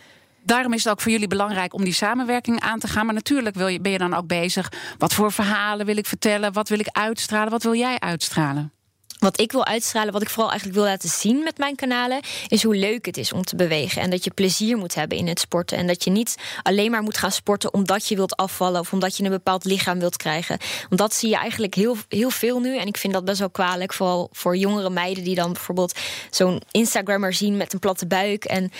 Daarom 0.43 0.73
is 0.73 0.83
het 0.83 0.93
ook 0.93 1.01
voor 1.01 1.11
jullie 1.11 1.27
belangrijk 1.27 1.73
om 1.73 1.83
die 1.83 1.93
samenwerking 1.93 2.59
aan 2.59 2.79
te 2.79 2.87
gaan. 2.87 3.05
Maar 3.05 3.15
natuurlijk 3.15 3.55
wil 3.55 3.67
je, 3.67 3.81
ben 3.81 3.91
je 3.91 3.97
dan 3.97 4.13
ook 4.13 4.27
bezig. 4.27 4.71
Wat 4.97 5.13
voor 5.13 5.31
verhalen 5.31 5.85
wil 5.85 5.97
ik 5.97 6.05
vertellen? 6.05 6.53
Wat 6.53 6.69
wil 6.69 6.79
ik 6.79 6.87
uitstralen? 6.91 7.51
Wat 7.51 7.63
wil 7.63 7.75
jij 7.75 7.99
uitstralen? 7.99 8.71
Wat 9.21 9.39
ik 9.39 9.51
wil 9.51 9.65
uitstralen, 9.65 10.13
wat 10.13 10.21
ik 10.21 10.29
vooral 10.29 10.49
eigenlijk 10.49 10.79
wil 10.79 10.87
laten 10.87 11.09
zien 11.09 11.43
met 11.43 11.57
mijn 11.57 11.75
kanalen, 11.75 12.19
is 12.47 12.63
hoe 12.63 12.75
leuk 12.75 13.05
het 13.05 13.17
is 13.17 13.33
om 13.33 13.43
te 13.43 13.55
bewegen. 13.55 14.01
En 14.01 14.09
dat 14.09 14.23
je 14.23 14.31
plezier 14.31 14.77
moet 14.77 14.95
hebben 14.95 15.17
in 15.17 15.27
het 15.27 15.39
sporten. 15.39 15.77
En 15.77 15.87
dat 15.87 16.03
je 16.03 16.09
niet 16.09 16.35
alleen 16.63 16.91
maar 16.91 17.01
moet 17.01 17.17
gaan 17.17 17.31
sporten 17.31 17.73
omdat 17.73 18.07
je 18.07 18.15
wilt 18.15 18.35
afvallen 18.35 18.79
of 18.79 18.93
omdat 18.93 19.17
je 19.17 19.23
een 19.23 19.29
bepaald 19.29 19.65
lichaam 19.65 19.99
wilt 19.99 20.17
krijgen. 20.17 20.57
Want 20.89 21.01
dat 21.01 21.13
zie 21.13 21.29
je 21.29 21.35
eigenlijk 21.35 21.75
heel, 21.75 21.97
heel 22.09 22.29
veel 22.29 22.59
nu. 22.59 22.77
En 22.77 22.87
ik 22.87 22.97
vind 22.97 23.13
dat 23.13 23.25
best 23.25 23.39
wel 23.39 23.49
kwalijk. 23.49 23.93
Vooral 23.93 24.29
voor 24.31 24.57
jongere 24.57 24.89
meiden 24.89 25.23
die 25.23 25.35
dan 25.35 25.53
bijvoorbeeld 25.53 25.99
zo'n 26.29 26.61
Instagrammer 26.71 27.33
zien 27.33 27.57
met 27.57 27.73
een 27.73 27.79
platte 27.79 28.07
buik. 28.07 28.45
En 28.45 28.71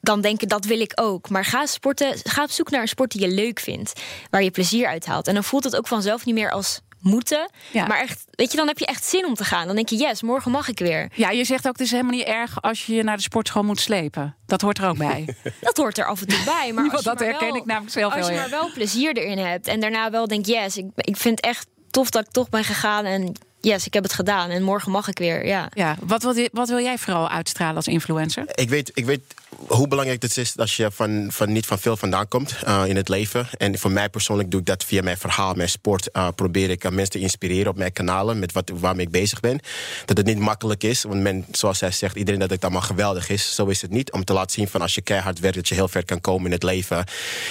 dan 0.00 0.20
denken 0.20 0.48
dat 0.48 0.64
wil 0.64 0.80
ik 0.80 0.92
ook. 0.94 1.28
Maar 1.28 1.44
ga 1.44 1.66
sporten, 1.66 2.18
ga 2.22 2.42
op 2.42 2.50
zoek 2.50 2.70
naar 2.70 2.80
een 2.80 2.88
sport 2.88 3.12
die 3.12 3.20
je 3.20 3.34
leuk 3.34 3.60
vindt, 3.60 4.00
waar 4.30 4.42
je 4.42 4.50
plezier 4.50 4.86
uit 4.86 5.06
haalt. 5.06 5.26
En 5.26 5.34
dan 5.34 5.44
voelt 5.44 5.64
het 5.64 5.76
ook 5.76 5.86
vanzelf 5.86 6.24
niet 6.24 6.34
meer 6.34 6.50
als 6.50 6.80
moeten. 7.00 7.50
Ja. 7.72 7.86
Maar 7.86 8.00
echt, 8.00 8.24
weet 8.30 8.50
je, 8.50 8.56
dan 8.56 8.66
heb 8.66 8.78
je 8.78 8.86
echt 8.86 9.04
zin 9.04 9.26
om 9.26 9.34
te 9.34 9.44
gaan. 9.44 9.66
Dan 9.66 9.76
denk 9.76 9.88
je, 9.88 9.96
yes, 9.96 10.22
morgen 10.22 10.50
mag 10.50 10.68
ik 10.68 10.78
weer. 10.78 11.10
Ja, 11.14 11.30
je 11.30 11.44
zegt 11.44 11.66
ook, 11.66 11.72
het 11.72 11.80
is 11.80 11.90
helemaal 11.90 12.12
niet 12.12 12.26
erg 12.26 12.62
als 12.62 12.86
je 12.86 12.94
je 12.94 13.02
naar 13.02 13.16
de 13.16 13.22
sportschool 13.22 13.62
moet 13.62 13.80
slepen. 13.80 14.36
Dat 14.46 14.60
hoort 14.60 14.78
er 14.78 14.88
ook 14.88 14.98
bij. 14.98 15.36
dat 15.60 15.76
hoort 15.76 15.98
er 15.98 16.06
af 16.06 16.20
en 16.20 16.26
toe 16.26 16.44
bij. 16.44 16.72
Maar 16.72 16.90
als 16.94 17.02
dat 17.02 17.18
je 17.18 17.24
herken 17.24 17.48
wel, 17.48 17.56
ik 17.56 17.64
namelijk 17.64 17.92
zelf 17.92 18.14
Als 18.14 18.28
je 18.28 18.34
maar 18.34 18.50
wel 18.50 18.72
plezier 18.72 19.16
erin 19.16 19.38
hebt 19.38 19.66
en 19.66 19.80
daarna 19.80 20.10
wel 20.10 20.26
denkt, 20.26 20.46
yes, 20.46 20.76
ik, 20.76 20.86
ik 20.94 21.16
vind 21.16 21.36
het 21.36 21.44
echt 21.44 21.66
tof 21.90 22.10
dat 22.10 22.24
ik 22.24 22.30
toch 22.30 22.48
ben 22.48 22.64
gegaan 22.64 23.04
en 23.04 23.32
yes, 23.60 23.86
ik 23.86 23.94
heb 23.94 24.02
het 24.02 24.12
gedaan 24.12 24.50
en 24.50 24.62
morgen 24.62 24.92
mag 24.92 25.08
ik 25.08 25.18
weer. 25.18 25.46
Ja. 25.46 25.68
Ja, 25.74 25.96
wat, 26.00 26.22
wil, 26.22 26.48
wat 26.52 26.68
wil 26.68 26.80
jij 26.80 26.98
vooral 26.98 27.28
uitstralen 27.28 27.76
als 27.76 27.88
influencer? 27.88 28.44
Ik 28.54 28.68
weet, 28.68 28.90
ik 28.94 29.04
weet 29.04 29.34
hoe 29.66 29.88
belangrijk 29.88 30.22
het 30.22 30.36
is 30.36 30.56
als 30.56 30.76
je 30.76 30.90
van, 30.90 31.26
van 31.32 31.52
niet 31.52 31.66
van 31.66 31.78
veel 31.78 31.96
vandaan 31.96 32.28
komt 32.28 32.56
uh, 32.66 32.82
in 32.86 32.96
het 32.96 33.08
leven. 33.08 33.48
En 33.58 33.78
voor 33.78 33.90
mij 33.90 34.08
persoonlijk 34.08 34.50
doe 34.50 34.60
ik 34.60 34.66
dat 34.66 34.84
via 34.84 35.02
mijn 35.02 35.18
verhaal, 35.18 35.54
mijn 35.54 35.68
sport. 35.68 36.08
Uh, 36.12 36.28
probeer 36.34 36.70
ik 36.70 36.90
mensen 36.90 37.10
te 37.10 37.18
inspireren 37.18 37.70
op 37.70 37.76
mijn 37.76 37.92
kanalen 37.92 38.38
met 38.38 38.52
wat, 38.52 38.70
waarmee 38.74 39.06
ik 39.06 39.12
bezig 39.12 39.40
ben. 39.40 39.60
Dat 40.04 40.16
het 40.16 40.26
niet 40.26 40.38
makkelijk 40.38 40.82
is, 40.82 41.02
want 41.02 41.20
men, 41.20 41.46
zoals 41.50 41.78
zij 41.78 41.90
zegt, 41.90 42.16
iedereen 42.16 42.40
dat 42.40 42.50
het 42.50 42.62
allemaal 42.62 42.80
geweldig 42.80 43.28
is. 43.28 43.54
Zo 43.54 43.66
is 43.66 43.82
het 43.82 43.90
niet. 43.90 44.12
Om 44.12 44.24
te 44.24 44.32
laten 44.32 44.50
zien 44.50 44.68
van 44.68 44.80
als 44.80 44.94
je 44.94 45.02
keihard 45.02 45.40
werkt, 45.40 45.56
dat 45.56 45.68
je 45.68 45.74
heel 45.74 45.88
ver 45.88 46.04
kan 46.04 46.20
komen 46.20 46.46
in 46.46 46.52
het 46.52 46.62
leven. 46.62 47.04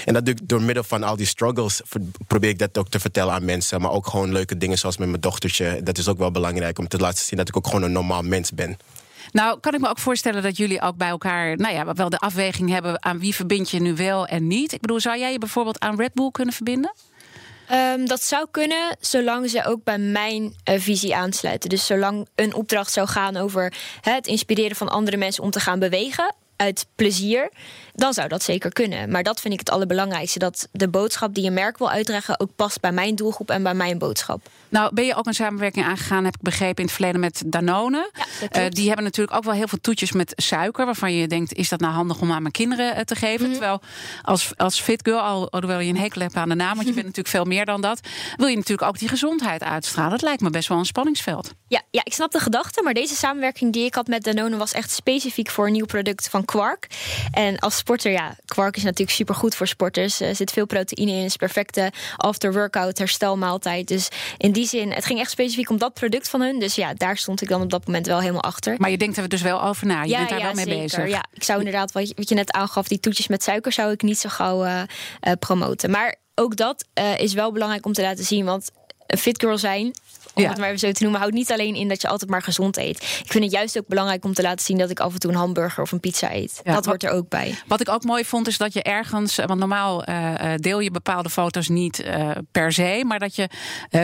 En 0.06 0.14
dat 0.14 0.26
doe 0.26 0.34
ik 0.34 0.48
door 0.48 0.62
middel 0.62 0.84
van 0.84 1.04
al 1.04 1.16
die 1.16 1.26
struggles. 1.26 1.82
Probeer 2.28 2.50
ik 2.50 2.60
dat 2.60 2.78
ook 2.78 2.90
te 2.90 3.00
vertellen 3.00 3.34
aan 3.34 3.46
mensen. 3.46 3.82
Maar 3.82 3.92
ook 3.92 4.08
gewoon 4.08 4.32
leuke 4.32 4.58
dingen 4.58 4.78
zoals 4.78 4.98
met 4.98 5.10
mijn 5.10 5.22
dochtertje. 5.22 5.84
Dat 5.84 5.98
is 5.98 6.08
ook 6.08 6.18
wel 6.18 6.32
belangrijk 6.32 6.80
om 6.80 6.88
te 6.88 6.98
laten 6.98 7.26
zien 7.26 7.38
dat 7.38 7.48
ik 7.48 7.58
ook 7.58 7.68
gewoon 7.68 7.84
een 7.84 7.92
normaal 7.92 8.22
mens 8.22 8.52
ben. 8.52 8.78
Nou, 9.32 9.60
kan 9.60 9.74
ik 9.74 9.80
me 9.80 9.90
ook 9.90 10.00
voorstellen 10.00 10.44
dat 10.44 10.58
jullie 10.58 10.82
ook 10.82 10.96
bij 10.96 11.10
elkaar, 11.10 11.58
nou 11.58 11.74
ja, 11.74 11.94
wel 11.94 12.10
de 12.10 12.18
afweging 12.18 12.70
hebben 12.70 13.04
aan 13.04 13.20
wie 13.20 13.36
verbind 13.36 13.70
je 13.70 13.82
nu 13.82 13.96
wel 13.96 14.26
en 14.26 14.48
niet. 14.48 14.72
Ik 14.72 14.82
bedoel, 14.82 15.00
zou 15.00 15.20
jij 15.20 15.32
je 15.32 15.38
bijvoorbeeld 15.38 15.80
aan 15.80 15.98
Red 15.98 16.14
Bull 16.14 16.32
kunnen 16.32 16.54
verbinden? 16.54 16.94
Um, 17.72 18.08
dat 18.08 18.24
zou 18.24 18.48
kunnen, 18.52 18.98
zolang 19.00 19.50
ze 19.50 19.66
ook 19.66 19.84
bij 19.84 19.98
mijn 19.98 20.44
uh, 20.44 20.80
visie 20.80 21.16
aansluiten. 21.16 21.70
Dus 21.70 21.86
zolang 21.86 22.28
een 22.36 22.54
opdracht 22.54 22.92
zou 22.92 23.08
gaan 23.08 23.38
over 23.38 23.74
het 24.02 24.28
inspireren 24.28 24.76
van 24.76 24.90
andere 24.90 25.18
mensen 25.18 25.44
om 25.44 25.52
te 25.52 25.60
gaan 25.60 25.80
bewegen 25.80 26.36
uit 26.56 26.88
plezier, 26.96 27.50
dan 27.94 28.14
zou 28.14 28.28
dat 28.28 28.44
zeker 28.44 28.74
kunnen. 28.74 29.12
Maar 29.12 29.24
dat 29.24 29.42
vind 29.42 29.54
ik 29.54 29.60
het 29.60 29.70
allerbelangrijkste: 29.70 30.40
dat 30.40 30.68
de 30.72 30.88
boodschap 30.88 31.34
die 31.34 31.44
je 31.44 31.52
merk 31.52 31.78
wil 31.78 31.90
uitdragen 31.90 32.40
ook 32.40 32.56
past 32.56 32.80
bij 32.80 32.92
mijn 32.92 33.16
doelgroep 33.16 33.50
en 33.50 33.64
bij 33.64 33.74
mijn 33.74 33.98
boodschap. 33.98 34.50
Nou, 34.70 34.94
ben 34.94 35.06
je 35.06 35.16
ook 35.16 35.26
een 35.26 35.34
samenwerking 35.34 35.86
aangegaan, 35.86 36.26
heb 36.26 36.36
ik 36.36 36.42
begrepen, 36.42 36.76
in 36.78 36.84
het 36.84 36.92
verleden 36.92 37.20
met 37.20 37.44
Danone. 37.46 38.12
Ja, 38.52 38.66
uh, 38.66 38.70
die 38.70 38.88
hebben 38.88 39.04
natuurlijk 39.04 39.38
ook 39.38 39.44
wel 39.44 39.54
heel 39.54 39.68
veel 39.68 39.82
toetjes 39.82 40.12
met 40.12 40.34
suiker, 40.36 40.86
waarvan 40.86 41.14
je 41.14 41.28
denkt: 41.28 41.54
is 41.54 41.70
dat 41.70 41.80
nou 41.80 41.94
handig 41.94 42.22
om 42.22 42.32
aan 42.32 42.42
mijn 42.42 42.54
kinderen 42.54 42.96
uh, 42.96 43.02
te 43.02 43.16
geven? 43.16 43.46
Mm. 43.46 43.52
Terwijl 43.52 43.82
als, 44.22 44.52
als 44.58 44.82
fit 44.82 45.00
girl, 45.04 45.52
alhoewel 45.52 45.80
je 45.80 45.90
een 45.90 46.00
hekel 46.00 46.22
hebt 46.22 46.36
aan 46.36 46.50
de 46.50 46.56
naam, 46.56 46.76
want 46.76 46.88
je 46.88 46.94
bent 47.00 47.06
natuurlijk 47.06 47.36
veel 47.36 47.46
meer 47.46 47.66
dan 47.66 47.82
dat, 47.82 48.00
wil 48.36 48.48
je 48.48 48.56
natuurlijk 48.56 48.88
ook 48.88 49.00
die 49.00 49.08
gezondheid 49.08 49.64
uitstralen. 49.64 50.12
Dat 50.12 50.22
lijkt 50.22 50.42
me 50.42 50.50
best 50.50 50.68
wel 50.68 50.78
een 50.78 50.86
spanningsveld. 50.86 51.54
Ja, 51.68 51.82
ja 51.92 52.02
ik 52.04 52.14
snap 52.14 52.32
de 52.32 52.40
gedachte, 52.40 52.82
maar 52.84 52.94
deze 52.94 53.16
samenwerking 53.16 53.74
die 53.74 53.86
ik 53.86 53.96
had 53.96 54.08
met 54.08 54.24
Danone 54.24 54.58
was 54.58 54.72
echt 54.72 54.92
specifiek 54.92 55.50
voor 55.50 55.66
een 55.66 55.72
nieuw 55.72 55.86
product 55.86 56.30
van 56.30 56.46
Quark. 56.46 56.88
En 57.32 57.60
als 57.60 57.78
sporter, 57.78 58.12
ja, 58.12 58.36
Quark 58.46 58.76
is 58.76 58.84
natuurlijk 58.84 59.18
super 59.18 59.36
goed 59.36 59.56
voor 59.56 59.68
sporters. 59.68 60.20
Er 60.20 60.36
zit 60.36 60.52
veel 60.52 60.66
proteïne 60.66 61.12
in, 61.12 61.24
is 61.24 61.36
perfecte 61.36 61.92
after-workout 62.18 62.98
herstelmaaltijd. 62.98 63.88
Dus 63.88 64.10
in 64.38 64.52
die 64.52 64.59
die 64.60 64.68
zin, 64.68 64.92
het 64.92 65.06
ging 65.06 65.20
echt 65.20 65.32
specifiek 65.32 65.70
om 65.70 65.78
dat 65.78 65.94
product 65.94 66.30
van 66.30 66.42
hun. 66.42 66.60
Dus 66.60 66.76
ja, 66.76 66.94
daar 66.94 67.18
stond 67.18 67.42
ik 67.42 67.50
dan 67.50 67.62
op 67.62 67.70
dat 67.70 67.86
moment 67.86 68.06
wel 68.08 68.20
helemaal 68.20 68.44
achter. 68.44 68.76
Maar 68.78 68.90
je 68.90 68.98
denkt 68.98 69.18
er 69.18 69.30
dus 69.30 69.42
wel 69.42 69.64
over 69.64 69.88
na. 69.88 70.04
Je 70.04 70.16
bent 70.16 70.30
daar 70.30 70.42
wel 70.42 70.54
mee 70.54 70.66
zeker. 70.66 70.82
bezig. 70.82 71.10
Ja, 71.10 71.26
ik 71.34 71.44
zou 71.44 71.58
inderdaad, 71.60 71.92
wat 71.92 72.08
je, 72.08 72.14
wat 72.16 72.30
je 72.30 72.36
net 72.36 72.52
aangaf, 72.52 72.88
die 72.88 73.00
toetjes 73.00 73.28
met 73.28 73.44
suiker 73.44 73.72
zou 73.72 73.92
ik 73.92 74.02
niet 74.02 74.20
zo 74.20 74.30
gauw 74.30 74.66
uh, 74.66 74.82
promoten. 75.40 75.92
Maar 75.92 76.16
ook 76.36 76.56
dat 76.56 76.86
uh, 77.00 77.20
is 77.20 77.34
wel 77.34 77.52
belangrijk 77.52 77.86
om 77.86 77.94
te 77.94 78.02
laten 78.02 78.26
zien. 78.26 78.46
Want 78.46 78.72
een 79.10 79.18
fit 79.18 79.42
girl 79.42 79.58
zijn 79.58 79.94
om 80.34 80.44
ja. 80.44 80.50
het 80.50 80.58
maar 80.58 80.68
even 80.68 80.80
zo 80.80 80.92
te 80.92 81.02
noemen, 81.02 81.20
houdt 81.20 81.36
niet 81.36 81.52
alleen 81.52 81.76
in 81.76 81.88
dat 81.88 82.02
je 82.02 82.08
altijd 82.08 82.30
maar 82.30 82.42
gezond 82.42 82.78
eet. 82.78 82.98
Ik 82.98 83.32
vind 83.32 83.44
het 83.44 83.54
juist 83.54 83.78
ook 83.78 83.88
belangrijk 83.88 84.26
om 84.26 84.34
te 84.34 84.42
laten 84.42 84.66
zien 84.66 84.78
dat 84.78 84.90
ik 84.90 85.00
af 85.00 85.14
en 85.14 85.20
toe 85.20 85.32
een 85.32 85.38
hamburger 85.38 85.84
of 85.84 85.92
een 85.92 86.00
pizza 86.00 86.34
eet. 86.34 86.62
Ja, 86.64 86.74
dat 86.74 86.86
hoort 86.86 87.04
er 87.04 87.12
ook 87.12 87.30
bij. 87.30 87.56
Wat 87.68 87.82
ik 87.82 87.90
ook 87.90 88.04
mooi 88.04 88.26
vond, 88.26 88.48
is 88.48 88.58
dat 88.58 88.74
je 88.74 88.84
ergens, 88.84 89.36
want 89.36 89.60
normaal 89.60 90.10
uh, 90.10 90.54
deel 90.56 90.80
je 90.80 90.92
bepaalde 90.92 91.30
foto's 91.30 91.68
niet 91.68 92.00
uh, 92.00 92.32
per 92.52 92.72
se, 92.72 93.04
maar 93.06 93.20
dat 93.20 93.36
je 93.36 93.50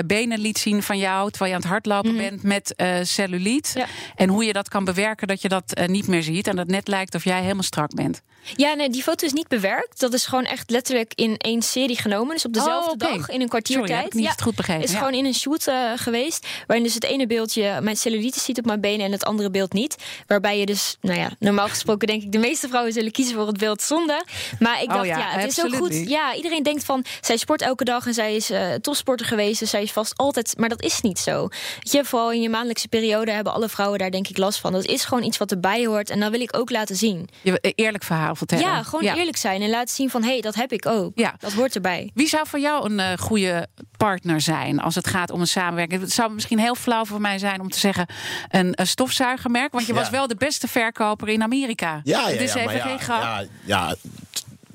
benen 0.06 0.40
liet 0.40 0.58
zien 0.58 0.84
van 0.84 0.98
jou 0.98 1.30
terwijl 1.30 1.52
je 1.52 1.58
aan 1.58 1.62
het 1.62 1.72
hardlopen 1.72 2.12
mm 2.12 2.20
-hmm. 2.20 2.30
bent 2.30 2.44
met 2.44 2.74
celluliet. 3.08 3.72
Ja. 3.76 3.86
En 4.16 4.30
hoe 4.30 4.46
je 4.46 4.54
dat 4.54 4.70
kan 4.70 4.84
bewerken 4.86 5.28
dat 5.28 5.42
je 5.42 5.50
dat 5.50 5.82
niet 5.86 6.08
meer 6.08 6.24
ziet 6.24 6.48
en 6.48 6.56
dat 6.56 6.68
net 6.68 6.88
lijkt 6.88 7.16
of 7.16 7.24
jij 7.24 7.42
helemaal 7.42 7.64
strak 7.64 7.96
bent. 7.96 8.22
Ja, 8.56 8.74
nee, 8.74 8.90
die 8.90 9.04
foto 9.04 9.26
is 9.26 9.34
niet 9.34 9.48
bewerkt. 9.48 10.00
Dat 10.00 10.14
is 10.14 10.26
gewoon 10.26 10.46
echt 10.46 10.70
letterlijk 10.70 11.14
in 11.16 11.38
één 11.38 11.62
serie 11.62 11.98
genomen. 11.98 12.34
Dus 12.34 12.46
op 12.46 12.54
dezelfde 12.54 12.90
oh, 12.90 12.94
okay. 12.94 13.18
dag, 13.18 13.30
in 13.30 13.42
een 13.42 13.48
kwartier 13.48 13.86
tijd. 13.86 14.14
niet 14.14 14.24
ja, 14.24 14.34
goed 14.44 14.56
begrepen. 14.56 14.84
is 14.84 14.95
gewoon 14.96 15.14
in 15.14 15.26
een 15.26 15.34
shoot 15.34 15.68
uh, 15.68 15.92
geweest. 15.96 16.48
Waarin 16.68 16.86
dus 16.86 16.94
het 16.94 17.04
ene 17.04 17.28
beeldje 17.28 17.82
mijn 17.82 17.98
cellulite 17.98 18.40
ziet 18.40 18.58
op 18.58 18.66
mijn 18.66 18.82
benen 18.82 19.06
en 19.06 19.12
het 19.12 19.26
andere 19.26 19.52
beeld 19.52 19.74
niet. 19.74 19.96
Waarbij 20.28 20.60
je 20.60 20.66
dus, 20.66 20.98
nou 21.02 21.20
ja, 21.20 21.30
normaal 21.40 21.68
gesproken 21.68 22.08
denk 22.08 22.24
ik 22.24 22.32
de 22.32 22.38
meeste 22.38 22.68
vrouwen 22.68 22.94
zullen 22.94 23.12
kiezen 23.12 23.36
voor 23.36 23.48
het 23.48 23.58
beeld 23.58 23.82
zonder. 23.82 24.24
Maar 24.60 24.82
ik 24.82 24.88
dacht, 24.88 25.00
oh, 25.00 25.06
ja, 25.06 25.18
ja, 25.18 25.30
het 25.30 25.44
absolutely. 25.46 25.78
is 25.78 25.84
ook 25.84 26.00
goed. 26.00 26.10
Ja, 26.10 26.36
iedereen 26.36 26.64
denkt 26.64 26.84
van, 26.84 27.06
zij 27.22 27.38
sport 27.38 27.62
elke 27.62 27.84
dag 27.84 28.08
en 28.08 28.14
zij 28.14 28.36
is 28.36 28.52
uh, 28.52 28.74
topsporter 28.74 29.26
geweest. 29.26 29.60
Dus 29.60 29.70
zij 29.70 29.82
is 29.82 29.92
vast 29.92 30.18
altijd, 30.18 30.54
maar 30.58 30.70
dat 30.70 30.84
is 30.84 31.02
niet 31.02 31.20
zo. 31.20 31.48
Weet 31.76 31.92
je, 31.92 32.06
vooral 32.06 32.32
in 32.32 32.42
je 32.42 32.50
maandelijkse 32.50 32.88
periode 32.88 33.32
hebben 33.32 33.54
alle 33.54 33.70
vrouwen 33.70 34.00
daar 34.00 34.12
denk 34.12 34.28
ik 34.28 34.38
last 34.38 34.60
van. 34.60 34.72
Dat 34.72 34.86
is 34.86 35.06
gewoon 35.06 35.24
iets 35.24 35.38
wat 35.38 35.52
erbij 35.52 35.86
hoort 35.86 36.10
en 36.10 36.20
dat 36.20 36.32
wil 36.32 36.42
ik 36.42 36.58
ook 36.58 36.70
laten 36.70 36.96
zien. 36.96 37.30
Je 37.42 37.74
eerlijk 37.76 38.04
verhaal 38.04 38.36
vertellen. 38.36 38.66
Ja, 38.66 38.84
gewoon 38.84 39.04
ja. 39.04 39.16
eerlijk 39.16 39.38
zijn 39.38 39.62
en 39.62 39.70
laten 39.70 39.96
zien 39.96 40.10
van 40.10 40.24
hé, 40.24 40.30
hey, 40.30 40.42
dat 40.42 40.56
heb 40.56 40.72
ik 40.72 40.86
ook. 40.86 41.12
Ja. 41.16 41.36
Dat 41.40 41.54
hoort 41.54 41.76
erbij. 41.76 42.12
Wie 42.14 42.28
zou 42.28 42.48
voor 42.48 42.60
jou 42.60 42.90
een 42.92 43.00
uh, 43.00 43.18
goede 43.18 43.68
partner 43.98 44.42
zijn 44.42 44.80
als 44.86 44.96
het 44.96 45.08
gaat 45.08 45.32
om 45.32 45.42
een 45.42 45.48
samenwerking? 45.48 46.02
Het 46.02 46.12
zou 46.12 46.34
misschien 46.34 46.60
heel 46.60 46.76
flauw 46.76 47.06
voor 47.06 47.22
mij 47.22 47.40
zijn 47.40 47.62
om 47.62 47.70
te 47.70 47.80
zeggen 47.80 48.06
een, 48.50 48.72
een 48.72 48.88
stofzuigermerk, 48.88 49.72
want 49.72 49.86
je 49.86 49.94
ja. 49.94 50.00
was 50.00 50.10
wel 50.10 50.28
de 50.28 50.36
beste 50.36 50.68
verkoper 50.68 51.30
in 51.30 51.44
Amerika. 51.44 52.02
Ja, 52.04 52.30
ja, 52.30 52.42
ja, 52.42 52.56
even 52.56 52.82
geen 52.82 53.00
grap. 53.00 53.22
Ja, 53.22 53.44
ja, 53.64 53.96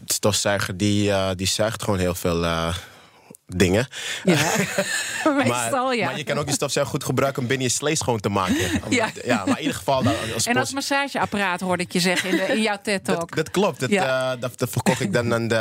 stofzuiger 0.07 0.77
die, 0.77 1.09
uh, 1.09 1.31
die 1.37 1.47
zuigt 1.47 1.83
gewoon 1.83 1.99
heel 1.99 2.15
veel. 2.15 2.45
Uh, 2.45 2.75
dingen. 3.57 3.89
Ja, 4.25 4.35
meestal 5.45 5.85
maar, 5.85 5.97
ja. 5.97 6.05
Maar 6.05 6.19
je 6.19 6.25
kan 6.25 6.39
ook 6.39 6.47
je 6.47 6.53
stofzuiger 6.53 6.95
goed 6.95 7.05
gebruiken 7.05 7.43
om 7.43 7.49
binnen 7.49 7.67
je 7.67 7.73
slee 7.73 7.97
schoon 7.97 8.21
te 8.21 8.29
maken. 8.29 8.57
ja. 8.89 9.11
ja, 9.25 9.45
maar 9.47 9.57
in 9.57 9.61
ieder 9.61 9.77
geval... 9.77 10.03
Als 10.35 10.47
en 10.47 10.57
als 10.57 10.73
massageapparaat 10.73 11.61
hoorde 11.61 11.83
ik 11.83 11.93
je 11.93 12.01
zeggen 12.01 12.31
in, 12.31 12.37
de, 12.37 12.43
in 12.43 12.63
jouw 12.63 12.79
TED-talk. 12.83 13.19
Dat, 13.19 13.37
dat, 13.37 13.51
klopt. 13.51 13.81
Dat, 13.81 13.91
ja. 13.91 14.35
uh, 14.35 14.41
dat, 14.41 14.59
dat, 14.59 14.71
verkocht 14.71 15.01
ik 15.01 15.13
dan 15.13 15.35
aan 15.35 15.49
de, 15.49 15.59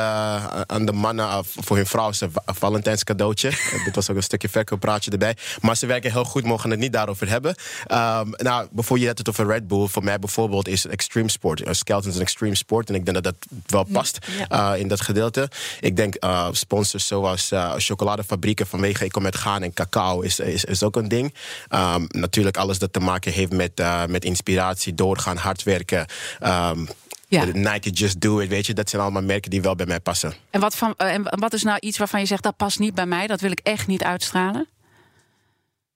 aan 0.65 0.85
de 0.85 0.91
mannen 0.91 1.25
uh, 1.25 1.39
voor 1.43 1.75
hun 1.75 1.85
vrouw 1.85 2.11
een 2.19 2.31
Valentijns 2.45 3.03
cadeautje. 3.03 3.49
Dit 3.85 3.95
was 3.95 4.09
ook 4.09 4.15
een 4.15 4.23
stukje 4.23 4.49
verkooppraatje 4.49 5.11
erbij. 5.11 5.35
Maar 5.61 5.77
ze 5.77 5.85
werken 5.85 6.11
heel 6.11 6.23
goed, 6.23 6.43
mogen 6.43 6.69
het 6.69 6.79
niet 6.79 6.93
daarover 6.93 7.29
hebben. 7.29 7.55
Um, 7.91 8.33
nou, 8.37 8.67
bijvoorbeeld 8.71 9.01
je 9.01 9.07
had 9.07 9.17
het 9.17 9.29
over 9.29 9.47
Red 9.47 9.67
Bull. 9.67 9.87
Voor 9.87 10.03
mij 10.03 10.19
bijvoorbeeld 10.19 10.67
is 10.67 10.87
extreme 10.87 11.29
sport. 11.29 11.61
Uh, 11.61 11.67
skeleton 11.71 12.09
is 12.09 12.15
een 12.15 12.21
extreme 12.21 12.55
sport. 12.55 12.89
En 12.89 12.95
ik 12.95 13.05
denk 13.05 13.23
dat 13.23 13.23
dat 13.23 13.47
wel 13.67 13.83
past 13.83 14.17
ja. 14.49 14.75
in 14.75 14.87
dat 14.87 15.01
gedeelte. 15.01 15.49
Ik 15.79 15.95
denk 15.95 16.15
sponsors 16.51 17.07
zoals 17.07 17.51
chocoladefabrieken 17.79 18.67
vanwege 18.67 19.05
ik 19.05 19.11
kom 19.11 19.23
met 19.23 19.35
gaan 19.35 19.63
en 19.63 19.73
cacao 19.73 20.21
is, 20.21 20.39
is, 20.39 20.65
is 20.65 20.83
ook 20.83 20.95
een 20.95 21.07
ding. 21.07 21.33
Um, 21.69 22.07
natuurlijk 22.07 22.57
alles 22.57 22.79
dat 22.79 22.93
te 22.93 22.99
maken 22.99 23.31
heeft 23.31 23.51
met, 23.51 23.79
uh, 23.79 24.05
met 24.05 24.25
inspiratie, 24.25 24.93
doorgaan, 24.93 25.37
hard 25.37 25.63
werken. 25.63 26.05
Um, 26.43 26.87
ja. 27.27 27.45
Nike 27.45 27.89
Just 27.89 28.21
Do 28.21 28.39
It, 28.39 28.49
weet 28.49 28.65
je, 28.65 28.73
dat 28.73 28.89
zijn 28.89 29.01
allemaal 29.01 29.21
merken 29.21 29.49
die 29.49 29.61
wel 29.61 29.75
bij 29.75 29.85
mij 29.85 29.99
passen. 29.99 30.33
En 30.49 30.59
wat, 30.59 30.75
van, 30.75 30.93
uh, 30.97 31.13
en 31.13 31.23
wat 31.39 31.53
is 31.53 31.63
nou 31.63 31.77
iets 31.79 31.97
waarvan 31.97 32.19
je 32.19 32.25
zegt 32.25 32.43
dat 32.43 32.57
past 32.57 32.79
niet 32.79 32.95
bij 32.95 33.05
mij, 33.05 33.27
dat 33.27 33.41
wil 33.41 33.51
ik 33.51 33.59
echt 33.63 33.87
niet 33.87 34.03
uitstralen? 34.03 34.67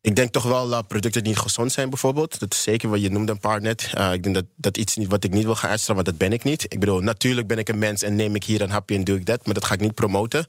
Ik 0.03 0.15
denk 0.15 0.31
toch 0.31 0.43
wel 0.43 0.69
dat 0.69 0.88
producten 0.88 1.24
die 1.24 1.33
niet 1.33 1.41
gezond 1.41 1.72
zijn, 1.72 1.89
bijvoorbeeld. 1.89 2.39
Dat 2.39 2.53
is 2.53 2.62
zeker 2.62 2.89
wat 2.89 3.01
je 3.01 3.10
noemde 3.10 3.31
een 3.31 3.39
paar 3.39 3.62
net. 3.62 3.91
Uh, 3.98 4.13
ik 4.13 4.24
denk 4.24 4.36
dat 4.36 4.45
dat 4.55 4.77
iets 4.77 4.95
niet 4.95 5.10
wat 5.10 5.24
ik 5.24 5.31
niet 5.31 5.43
wil 5.43 5.55
gaan 5.55 5.69
uitstralen, 5.69 6.03
want 6.03 6.17
dat 6.17 6.27
ben 6.27 6.38
ik 6.38 6.43
niet. 6.43 6.63
Ik 6.63 6.79
bedoel, 6.79 7.00
natuurlijk 7.00 7.48
ben 7.48 7.57
ik 7.57 7.69
een 7.69 7.79
mens 7.79 8.01
en 8.01 8.15
neem 8.15 8.36
ik 8.36 8.43
hier 8.43 8.62
een 8.62 8.69
hapje 8.69 8.95
en 8.95 9.03
doe 9.03 9.17
ik 9.17 9.25
dat, 9.25 9.45
maar 9.45 9.53
dat 9.53 9.65
ga 9.65 9.74
ik 9.74 9.79
niet 9.79 9.93
promoten. 9.93 10.39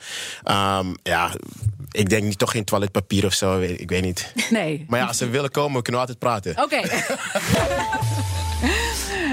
Um, 0.45 0.95
ja, 1.03 1.31
ik 1.91 2.09
denk 2.09 2.25
niet, 2.25 2.39
toch 2.39 2.51
geen 2.51 2.65
toiletpapier 2.65 3.25
of 3.25 3.35
zo, 3.35 3.61
ik 3.61 3.89
weet 3.89 4.03
niet. 4.03 4.33
Nee. 4.51 4.85
Maar 4.89 4.99
ja, 5.01 5.07
als 5.07 5.17
ze 5.17 5.29
willen 5.29 5.51
komen, 5.51 5.83
kunnen 5.83 6.01
we 6.01 6.07
altijd 6.07 6.19
praten. 6.19 6.65
Oké. 6.65 6.75
Okay. 6.75 7.05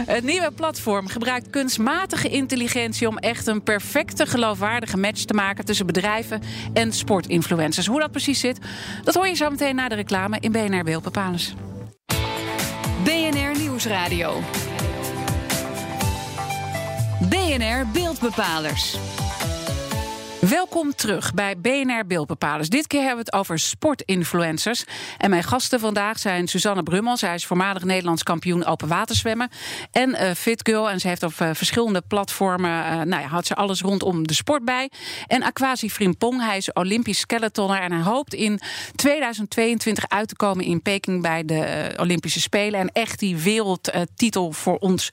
Het 0.06 0.24
nieuwe 0.24 0.52
platform 0.52 1.08
gebruikt 1.08 1.50
kunstmatige 1.50 2.30
intelligentie 2.30 3.08
om 3.08 3.18
echt 3.18 3.48
een 3.48 3.64
perfecte, 3.64 4.26
geloofwaardige 4.26 4.98
match 4.98 5.24
te 5.24 5.34
maken 5.34 5.66
tussen 5.66 5.86
bedrijven 5.86 6.42
en 6.74 6.94
sportinfluencers. 6.94 7.88
Hoe 7.88 8.00
dat 8.00 8.12
precies 8.12 8.40
zit, 8.40 8.60
dat 9.04 9.16
hoor 9.16 9.28
je 9.28 9.36
zo 9.36 9.50
meteen 9.50 9.76
na 9.76 9.88
de 9.88 9.96
reclame 9.96 10.38
in 10.40 10.52
BNR 10.52 10.84
Beeldbepalers. 10.84 11.54
BNR 13.04 13.60
Nieuwsradio. 13.60 14.42
BNR 17.20 17.88
Beeldbepalers. 17.94 18.98
Welkom 20.50 20.96
terug 20.96 21.34
bij 21.34 21.58
BNR 21.58 22.06
Beeldbepalers. 22.08 22.70
Dit 22.70 22.88
keer 22.88 23.00
hebben 23.00 23.18
we 23.18 23.24
het 23.26 23.34
over 23.34 23.60
sportinfluencers. 23.60 24.84
En 25.18 25.30
mijn 25.30 25.44
gasten 25.44 25.80
vandaag 25.80 26.20
zijn 26.20 26.48
Suzanne 26.48 26.84
Brummel. 26.84 27.18
Zij 27.18 27.34
is 27.34 27.46
voormalig 27.46 27.84
Nederlands 27.84 28.24
kampioen 28.24 28.66
open 28.66 28.88
waterzwemmen. 28.88 29.50
En 29.92 30.10
uh, 30.10 30.32
FitGirl. 30.32 30.90
En 30.90 31.00
ze 31.00 31.08
heeft 31.08 31.24
op 31.24 31.34
uh, 31.42 31.50
verschillende 31.54 32.02
platformen... 32.08 32.70
Uh, 32.70 32.92
nou 32.92 33.22
ja, 33.22 33.28
houdt 33.28 33.48
ze 33.48 33.56
alles 33.56 33.82
rondom 33.82 34.28
de 34.28 34.34
sport 34.34 34.66
bij. 34.66 34.92
En 35.28 35.44
Aquasi 35.44 35.90
Frimpong. 35.90 36.46
Hij 36.46 36.58
is 36.58 36.74
Olympisch 36.74 37.20
skeletonner. 37.20 37.82
En 37.82 37.92
hij 37.92 38.02
hoopt 38.02 38.34
in 38.34 38.60
2022 38.96 40.10
uit 40.10 40.28
te 40.28 40.36
komen 40.36 40.66
in 40.66 40.82
Peking... 40.82 41.22
bij 41.22 41.46
de 41.46 41.94
Olympische 41.98 42.42
Spelen. 42.42 42.80
En 42.80 42.90
echt 42.94 43.20
die 43.20 43.38
wereldtitel 43.38 44.52
voor 44.52 44.78
ons 44.78 45.10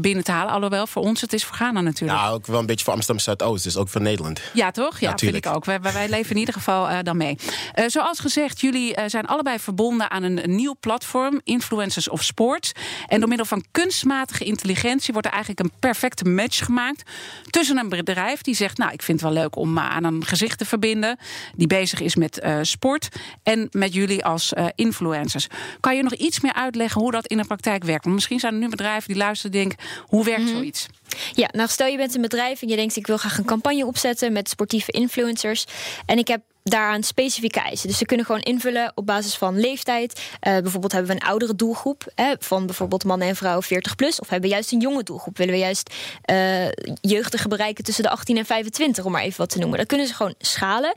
binnen 0.00 0.24
te 0.24 0.32
halen. 0.32 0.52
Alhoewel, 0.52 0.86
voor 0.86 1.02
ons 1.02 1.20
het 1.20 1.32
is 1.32 1.44
voor 1.44 1.56
Ghana 1.56 1.80
natuurlijk. 1.80 2.20
Ja, 2.20 2.30
ook 2.30 2.46
wel 2.46 2.60
een 2.60 2.66
beetje 2.66 2.84
voor 2.84 2.94
Amsterdam 2.94 3.24
Zuidoost. 3.24 3.64
Dus 3.64 3.76
ook 3.76 3.88
voor 3.88 4.00
Nederland. 4.00 4.40
Ja, 4.58 4.70
toch? 4.70 5.00
Ja, 5.00 5.16
vind 5.16 5.34
ik 5.34 5.46
ook. 5.46 5.64
Wij, 5.64 5.80
wij, 5.80 6.08
leven 6.08 6.30
in 6.30 6.36
ieder 6.36 6.54
geval 6.54 6.90
uh, 6.90 6.98
dan 7.02 7.16
mee. 7.16 7.36
Uh, 7.74 7.84
zoals 7.86 8.18
gezegd, 8.18 8.60
jullie 8.60 8.96
uh, 8.96 9.04
zijn 9.06 9.26
allebei 9.26 9.58
verbonden 9.58 10.10
aan 10.10 10.22
een, 10.22 10.44
een, 10.44 10.54
nieuw 10.54 10.76
platform, 10.80 11.40
Influencers 11.44 12.08
of 12.08 12.22
Sport. 12.24 12.72
En 13.06 13.18
door 13.20 13.28
middel 13.28 13.46
van 13.46 13.64
kunstmatige 13.70 14.44
intelligentie 14.44 15.12
wordt 15.12 15.26
er 15.26 15.34
eigenlijk 15.34 15.62
een 15.62 15.72
perfecte 15.78 16.24
match 16.24 16.64
gemaakt 16.64 17.02
tussen 17.50 17.78
een 17.78 17.88
bedrijf 17.88 18.40
die 18.40 18.54
zegt: 18.54 18.78
Nou, 18.78 18.92
ik 18.92 19.02
vind 19.02 19.20
het 19.20 19.32
wel 19.32 19.42
leuk 19.42 19.56
om 19.56 19.78
aan 19.78 20.04
een 20.04 20.24
gezicht 20.24 20.58
te 20.58 20.64
verbinden, 20.64 21.18
die 21.56 21.66
bezig 21.66 22.00
is 22.00 22.16
met 22.16 22.46
sport, 22.62 23.08
en 23.42 23.68
met 23.70 23.94
jullie 23.94 24.24
als 24.24 24.52
influencers. 24.74 25.46
Kan 25.80 25.96
je 25.96 26.02
nog 26.02 26.14
iets 26.14 26.40
meer 26.40 26.52
uitleggen 26.52 27.00
hoe 27.00 27.12
dat 27.12 27.26
in 27.26 27.36
de 27.36 27.44
praktijk 27.44 27.84
werkt? 27.84 28.02
Want 28.02 28.14
misschien 28.14 28.40
zijn 28.40 28.52
er 28.52 28.60
nu 28.60 28.68
bedrijven 28.68 29.08
die 29.08 29.22
luisteren 29.22 29.52
en 29.52 29.58
denken: 29.58 29.86
hoe 30.06 30.24
werkt 30.24 30.40
mm 30.40 30.46
-hmm. 30.46 30.56
zoiets? 30.56 30.86
Ja, 31.32 31.48
nou 31.52 31.68
stel 31.68 31.86
je 31.86 31.96
bent 31.96 32.14
een 32.14 32.20
bedrijf 32.20 32.62
en 32.62 32.68
je 32.68 32.76
denkt 32.76 32.96
ik 32.96 33.06
wil 33.06 33.16
graag 33.16 33.38
een 33.38 33.44
campagne 33.44 33.86
opzetten 33.86 34.32
met 34.32 34.47
sportieve 34.48 34.90
influencers. 34.90 35.64
En 36.06 36.18
ik 36.18 36.28
heb 36.28 36.40
daaraan 36.68 37.02
specifieke 37.02 37.60
eisen. 37.60 37.88
Dus 37.88 37.98
ze 37.98 38.04
kunnen 38.04 38.26
gewoon 38.26 38.40
invullen 38.40 38.92
op 38.94 39.06
basis 39.06 39.36
van 39.36 39.60
leeftijd. 39.60 40.18
Uh, 40.18 40.58
bijvoorbeeld 40.58 40.92
hebben 40.92 41.10
we 41.10 41.20
een 41.20 41.28
oudere 41.28 41.54
doelgroep 41.54 42.04
hè, 42.14 42.34
van 42.38 42.66
bijvoorbeeld 42.66 43.04
mannen 43.04 43.28
en 43.28 43.36
vrouwen 43.36 43.62
40 43.62 43.94
plus. 43.94 44.20
Of 44.20 44.28
hebben 44.28 44.48
we 44.48 44.54
juist 44.54 44.72
een 44.72 44.80
jonge 44.80 45.02
doelgroep? 45.02 45.36
Willen 45.36 45.54
we 45.54 45.60
juist 45.60 45.94
uh, 46.30 46.68
jeugdigen 47.00 47.48
bereiken 47.48 47.84
tussen 47.84 48.02
de 48.02 48.10
18 48.10 48.36
en 48.36 48.46
25, 48.46 49.04
om 49.04 49.12
maar 49.12 49.22
even 49.22 49.38
wat 49.38 49.50
te 49.50 49.58
noemen. 49.58 49.78
Dat 49.78 49.86
kunnen 49.86 50.06
ze 50.06 50.14
gewoon 50.14 50.34
schalen. 50.38 50.96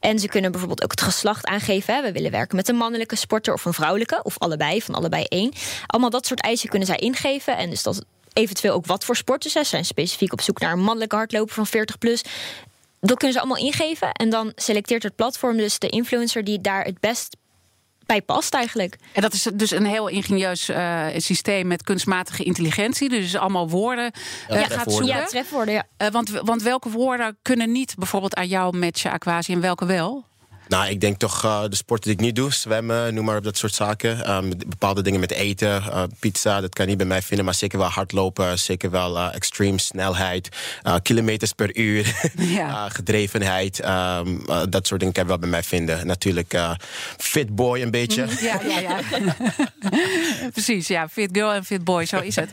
En 0.00 0.18
ze 0.18 0.28
kunnen 0.28 0.50
bijvoorbeeld 0.50 0.82
ook 0.82 0.90
het 0.90 1.00
geslacht 1.00 1.46
aangeven. 1.46 1.94
Hè. 1.94 2.02
We 2.02 2.12
willen 2.12 2.30
werken 2.30 2.56
met 2.56 2.68
een 2.68 2.76
mannelijke 2.76 3.16
sporter 3.16 3.54
of 3.54 3.64
een 3.64 3.74
vrouwelijke, 3.74 4.20
of 4.22 4.38
allebei, 4.38 4.82
van 4.82 4.94
allebei 4.94 5.24
één. 5.24 5.52
Allemaal 5.86 6.10
dat 6.10 6.26
soort 6.26 6.40
eisen 6.40 6.68
kunnen 6.68 6.88
zij 6.88 6.96
ingeven. 6.96 7.56
En 7.56 7.70
dus 7.70 7.82
dat 7.82 8.04
eventueel 8.32 8.74
ook 8.74 8.86
wat 8.86 9.04
voor 9.04 9.16
sporters. 9.16 9.52
Ze 9.52 9.64
zijn 9.64 9.84
specifiek 9.84 10.32
op 10.32 10.40
zoek 10.40 10.60
naar 10.60 10.72
een 10.72 10.82
mannelijke 10.82 11.16
hardloper 11.16 11.54
van 11.54 11.66
40 11.66 11.98
plus. 11.98 12.22
Dat 13.06 13.16
kunnen 13.16 13.32
ze 13.32 13.42
allemaal 13.42 13.64
ingeven. 13.64 14.12
En 14.12 14.30
dan 14.30 14.52
selecteert 14.54 15.02
het 15.02 15.16
platform 15.16 15.56
dus 15.56 15.78
de 15.78 15.88
influencer 15.88 16.44
die 16.44 16.60
daar 16.60 16.84
het 16.84 17.00
best 17.00 17.36
bij 18.06 18.22
past 18.22 18.54
eigenlijk. 18.54 18.96
En 19.12 19.22
dat 19.22 19.32
is 19.32 19.42
dus 19.54 19.70
een 19.70 19.86
heel 19.86 20.08
ingenieus 20.08 20.68
uh, 20.68 21.06
systeem 21.16 21.66
met 21.66 21.82
kunstmatige 21.82 22.42
intelligentie. 22.42 23.08
Dus 23.08 23.36
allemaal 23.36 23.68
woorden 23.68 24.12
uh, 24.50 24.60
ja, 24.60 24.66
gaat 24.66 24.92
zoeken. 24.92 25.06
Ja, 25.06 25.24
trefwoorden, 25.24 25.74
ja. 25.74 25.84
Uh, 25.98 26.08
want, 26.08 26.30
want 26.30 26.62
welke 26.62 26.90
woorden 26.90 27.36
kunnen 27.42 27.72
niet 27.72 27.94
bijvoorbeeld 27.98 28.34
aan 28.34 28.48
jou 28.48 28.76
matchen, 28.76 29.10
Aquasi, 29.10 29.52
en 29.52 29.60
welke 29.60 29.86
wel? 29.86 30.24
Nou, 30.72 30.88
ik 30.88 31.00
denk 31.00 31.16
toch 31.16 31.44
uh, 31.44 31.62
de 31.68 31.76
sporten 31.76 32.10
die 32.10 32.18
ik 32.18 32.24
niet 32.24 32.36
doe, 32.36 32.52
zwemmen, 32.52 33.14
noem 33.14 33.24
maar 33.24 33.36
op 33.36 33.44
dat 33.44 33.56
soort 33.56 33.74
zaken. 33.74 34.30
Um, 34.30 34.52
bepaalde 34.66 35.02
dingen 35.02 35.20
met 35.20 35.30
eten, 35.30 35.82
uh, 35.86 36.02
pizza, 36.18 36.60
dat 36.60 36.74
kan 36.74 36.84
je 36.84 36.90
niet 36.90 36.98
bij 36.98 37.06
mij 37.06 37.22
vinden. 37.22 37.44
Maar 37.44 37.54
zeker 37.54 37.78
wel 37.78 37.88
hardlopen, 37.88 38.58
zeker 38.58 38.90
wel 38.90 39.16
uh, 39.16 39.34
extreme 39.34 39.78
snelheid, 39.78 40.48
kilometers 41.02 41.52
per 41.52 41.76
uur, 41.76 42.30
ja. 42.58 42.88
gedrevenheid. 42.88 43.84
Um, 43.84 44.44
dat 44.70 44.86
soort 44.86 45.00
dingen 45.00 45.14
kan 45.14 45.22
je 45.22 45.28
wel 45.28 45.38
bij 45.38 45.48
mij 45.48 45.62
vinden. 45.62 46.06
Natuurlijk 46.06 46.58
fit 47.16 47.54
boy 47.54 47.80
een 47.80 47.90
beetje. 47.90 48.24
Mhm, 48.24 48.44
ja, 48.44 48.60
ja, 48.62 48.78
ja. 48.78 49.00
Precies, 50.52 50.88
ja. 50.88 51.08
Fit 51.08 51.28
girl 51.32 51.52
en 51.52 51.64
fit 51.64 51.84
boy, 51.84 52.04
zo 52.04 52.18
is 52.18 52.36
het. 52.36 52.50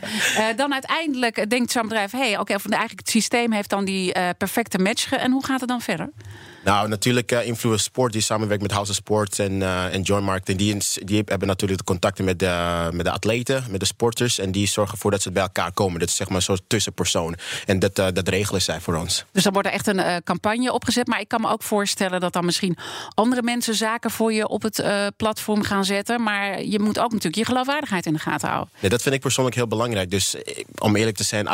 dan 0.56 0.72
uiteindelijk 0.72 1.50
denkt 1.50 1.72
zo'n 1.72 1.82
bedrijf, 1.82 2.10
hé, 2.10 2.18
hey, 2.18 2.38
oké, 2.38 2.40
okay, 2.40 2.56
eigenlijk 2.70 3.00
het 3.00 3.10
systeem 3.10 3.52
heeft 3.52 3.70
dan 3.70 3.84
die 3.84 4.12
perfecte 4.38 4.78
match. 4.78 5.12
En 5.12 5.32
hoe 5.32 5.44
gaat 5.44 5.60
het 5.60 5.68
dan 5.68 5.80
verder? 5.80 6.10
Nou, 6.64 6.88
natuurlijk 6.88 7.32
uh, 7.32 7.46
Influence 7.46 7.84
Sport, 7.84 8.12
die 8.12 8.22
samenwerkt 8.22 8.62
met 8.62 8.72
House 8.72 8.90
of 8.90 8.96
Sports 8.96 9.38
en, 9.38 9.52
uh, 9.52 9.94
en 9.94 10.02
Joy 10.02 10.20
Marketing. 10.20 10.58
Die, 10.58 11.04
die 11.04 11.22
hebben 11.24 11.48
natuurlijk 11.48 11.78
de 11.78 11.84
contacten 11.84 12.24
met 12.24 12.38
de, 12.38 12.88
met 12.92 13.04
de 13.04 13.10
atleten, 13.10 13.64
met 13.70 13.80
de 13.80 13.86
sporters. 13.86 14.38
En 14.38 14.52
die 14.52 14.68
zorgen 14.68 14.94
ervoor 14.94 15.10
dat 15.10 15.22
ze 15.22 15.32
bij 15.32 15.42
elkaar 15.42 15.72
komen. 15.72 16.00
Dat 16.00 16.08
is 16.08 16.16
zeg 16.16 16.26
maar 16.26 16.36
een 16.36 16.42
soort 16.42 16.62
tussenpersoon. 16.66 17.36
En 17.66 17.78
dat, 17.78 17.98
uh, 17.98 18.06
dat 18.12 18.28
regelen 18.28 18.62
zij 18.62 18.80
voor 18.80 18.96
ons. 18.96 19.24
Dus 19.32 19.42
dan 19.42 19.52
wordt 19.52 19.68
er 19.68 19.74
echt 19.74 19.86
een 19.86 20.22
campagne 20.24 20.72
opgezet. 20.72 21.06
Maar 21.06 21.20
ik 21.20 21.28
kan 21.28 21.40
me 21.40 21.48
ook 21.48 21.62
voorstellen 21.62 22.20
dat 22.20 22.32
dan 22.32 22.44
misschien 22.44 22.76
andere 23.14 23.42
mensen 23.42 23.74
zaken 23.74 24.10
voor 24.10 24.32
je 24.32 24.48
op 24.48 24.62
het 24.62 24.84
platform 25.16 25.62
gaan 25.62 25.84
zetten. 25.84 26.22
Maar 26.22 26.62
je 26.62 26.80
moet 26.80 26.98
ook 26.98 27.12
natuurlijk 27.12 27.36
je 27.36 27.44
geloofwaardigheid 27.44 28.06
in 28.06 28.12
de 28.12 28.18
gaten 28.18 28.48
houden. 28.48 28.72
Nee, 28.80 28.90
dat 28.90 29.02
vind 29.02 29.14
ik 29.14 29.20
persoonlijk 29.20 29.56
heel 29.56 29.66
belangrijk. 29.66 30.10
Dus 30.10 30.36
om 30.78 30.96
eerlijk 30.96 31.16
te 31.16 31.24
zijn, 31.24 31.46
98% 31.46 31.50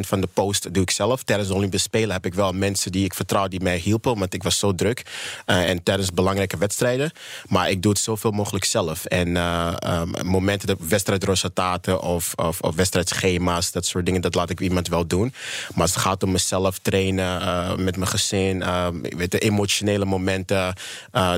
van 0.00 0.20
de 0.20 0.28
post 0.32 0.74
doe 0.74 0.82
ik 0.82 0.90
zelf. 0.90 1.22
Tijdens 1.22 1.48
de 1.48 1.54
Olympische 1.54 1.88
Spelen 1.88 2.12
heb 2.12 2.26
ik 2.26 2.34
wel 2.34 2.52
mensen 2.52 2.92
die 2.92 3.04
ik 3.04 3.14
vertrouw 3.14 3.48
die 3.48 3.60
mij 3.60 3.76
hielpen 3.76 4.10
want 4.22 4.34
ik 4.34 4.42
was 4.42 4.58
zo 4.58 4.74
druk. 4.74 5.02
Uh, 5.46 5.68
en 5.68 5.82
tijdens 5.82 6.12
belangrijke 6.12 6.56
wedstrijden. 6.56 7.12
Maar 7.48 7.70
ik 7.70 7.82
doe 7.82 7.92
het 7.92 8.00
zoveel 8.00 8.30
mogelijk 8.30 8.64
zelf. 8.64 9.04
En 9.04 9.28
uh, 9.28 9.72
um, 9.86 10.12
momenten, 10.24 10.66
de 10.66 10.76
wedstrijdresultaten 10.88 12.02
of, 12.02 12.32
of, 12.34 12.60
of, 12.60 12.74
wedstrijdschema's, 12.74 13.72
dat 13.72 13.86
soort 13.86 14.06
dingen, 14.06 14.20
dat 14.20 14.34
laat 14.34 14.50
ik 14.50 14.60
iemand 14.60 14.88
wel 14.88 15.06
doen. 15.06 15.34
Maar 15.74 15.82
als 15.82 15.94
het 15.94 16.00
gaat 16.00 16.22
om 16.22 16.32
mezelf 16.32 16.78
trainen, 16.78 17.42
uh, 17.42 17.74
met 17.74 17.96
mijn 17.96 18.10
gezin, 18.10 18.64
weet 19.02 19.30
de 19.30 19.38
emotionele 19.38 20.04
momenten, 20.04 20.74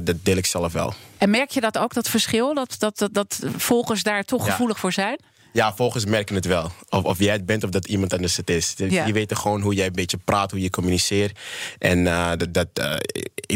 dat 0.03 0.17
deel 0.23 0.37
ik 0.37 0.47
zelf 0.47 0.73
wel. 0.73 0.95
En 1.19 1.31
merk 1.31 1.51
je 1.51 1.61
dat 1.61 1.79
ook, 1.79 1.95
dat 1.95 2.09
verschil? 2.09 2.55
Dat, 2.55 2.75
dat, 2.79 2.99
dat, 2.99 3.15
dat 3.15 3.41
volgers 3.57 4.03
daar 4.03 4.25
toch 4.25 4.45
gevoelig 4.45 4.79
voor 4.79 4.93
zijn? 4.93 5.19
Ja, 5.55 5.75
volgens 5.75 6.05
merken 6.05 6.35
het 6.35 6.45
wel. 6.45 6.73
Of, 6.89 7.05
of 7.05 7.19
jij 7.19 7.33
het 7.33 7.47
bent 7.47 7.65
of 7.65 7.71
dat 7.71 7.87
iemand 7.87 8.13
anders 8.13 8.37
het 8.37 8.51
is. 8.51 8.75
Je 8.77 9.13
weet 9.13 9.37
gewoon 9.37 9.61
hoe 9.61 9.75
jij 9.75 9.87
een 9.87 9.93
beetje 9.93 10.17
praat, 10.17 10.51
hoe 10.51 10.61
je 10.61 10.71
communiceert. 10.71 11.39
En 11.79 11.99
uh, 11.99 12.31
dat, 12.37 12.55
dat, 12.55 12.69
uh, 12.81 12.97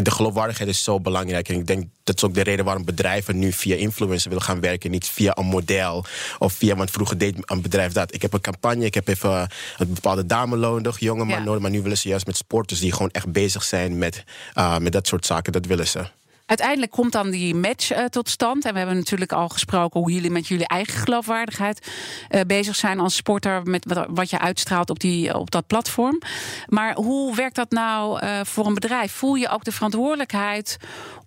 de 0.03 0.11
geloofwaardigheid 0.11 0.69
is 0.69 0.83
zo 0.83 0.99
belangrijk. 0.99 1.49
En 1.49 1.55
ik 1.55 1.67
denk 1.67 1.83
dat 2.03 2.15
is 2.15 2.23
ook 2.23 2.33
de 2.33 2.41
reden 2.41 2.65
waarom 2.65 2.85
bedrijven 2.85 3.39
nu 3.39 3.51
via 3.51 3.75
influencer 3.75 4.29
willen 4.29 4.43
gaan 4.43 4.59
werken. 4.59 4.91
Niet 4.91 5.07
via 5.07 5.37
een 5.37 5.45
model 5.45 6.05
of 6.37 6.53
via, 6.53 6.75
want 6.75 6.91
vroeger 6.91 7.17
deed 7.17 7.35
een 7.41 7.61
bedrijf 7.61 7.91
dat. 7.91 8.13
Ik 8.13 8.21
heb 8.21 8.33
een 8.33 8.41
campagne, 8.41 8.85
ik 8.85 8.93
heb 8.93 9.07
even 9.07 9.49
een 9.77 9.93
bepaalde 9.93 10.25
dame 10.25 10.57
nodig, 10.57 10.99
jonge 10.99 11.25
man 11.25 11.43
nodig. 11.43 11.61
Maar 11.61 11.71
nu 11.71 11.81
willen 11.81 11.97
ze 11.97 12.07
juist 12.07 12.25
met 12.25 12.37
sporters 12.37 12.79
die 12.79 12.91
gewoon 12.91 13.11
echt 13.11 13.31
bezig 13.31 13.63
zijn 13.63 13.97
met, 13.97 14.23
uh, 14.55 14.77
met 14.77 14.91
dat 14.91 15.07
soort 15.07 15.25
zaken. 15.25 15.51
Dat 15.51 15.65
willen 15.65 15.87
ze. 15.87 16.05
Uiteindelijk 16.49 16.91
komt 16.91 17.11
dan 17.11 17.29
die 17.29 17.55
match 17.55 17.91
uh, 17.91 18.05
tot 18.05 18.29
stand. 18.29 18.65
En 18.65 18.71
we 18.71 18.77
hebben 18.77 18.97
natuurlijk 18.97 19.31
al 19.31 19.49
gesproken 19.49 19.99
hoe 19.99 20.11
jullie 20.11 20.31
met 20.31 20.47
jullie 20.47 20.67
eigen 20.67 20.99
geloofwaardigheid 20.99 21.87
uh, 22.29 22.41
bezig 22.41 22.75
zijn 22.75 22.99
als 22.99 23.15
sporter. 23.15 23.63
Met 23.63 23.85
wat, 24.09 24.29
je 24.29 24.39
uitstraalt 24.39 24.89
op, 24.89 24.99
die, 24.99 25.37
op 25.37 25.51
dat 25.51 25.67
platform. 25.67 26.21
Maar 26.67 26.95
hoe 26.95 27.35
werkt 27.35 27.55
dat 27.55 27.71
nou 27.71 28.23
uh, 28.23 28.39
voor 28.43 28.65
een 28.65 28.73
bedrijf? 28.73 29.11
Voel 29.11 29.35
je 29.35 29.49
ook 29.49 29.63
de 29.63 29.71
verantwoordelijkheid 29.71 30.77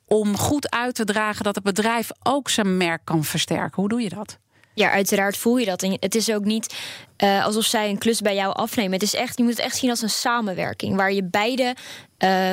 om 0.07 0.37
goed 0.37 0.71
uit 0.71 0.95
te 0.95 1.05
dragen 1.05 1.45
dat 1.45 1.55
het 1.55 1.65
bedrijf 1.65 2.11
ook 2.23 2.49
zijn 2.49 2.77
merk 2.77 3.01
kan 3.05 3.25
versterken? 3.25 3.81
Hoe 3.81 3.89
doe 3.89 4.03
je 4.03 4.09
dat? 4.09 4.39
Ja, 4.75 4.91
uiteraard 4.91 5.37
voel 5.37 5.57
je 5.57 5.67
dat. 5.67 5.83
En 5.83 5.97
het 6.01 6.15
is 6.15 6.31
ook 6.31 6.45
niet 6.45 6.75
alsof 7.43 7.65
zij 7.65 7.89
een 7.89 7.99
klus 7.99 8.21
bij 8.21 8.35
jou 8.35 8.55
afnemen. 8.55 8.93
Het 8.93 9.03
is 9.03 9.15
echt, 9.15 9.37
je 9.37 9.43
moet 9.43 9.57
het 9.57 9.65
echt 9.65 9.77
zien 9.77 9.91
als 9.91 10.03
een 10.03 10.11
samenwerking 10.11 10.97
waar 10.97 11.13
je 11.13 11.25
beide 11.25 11.77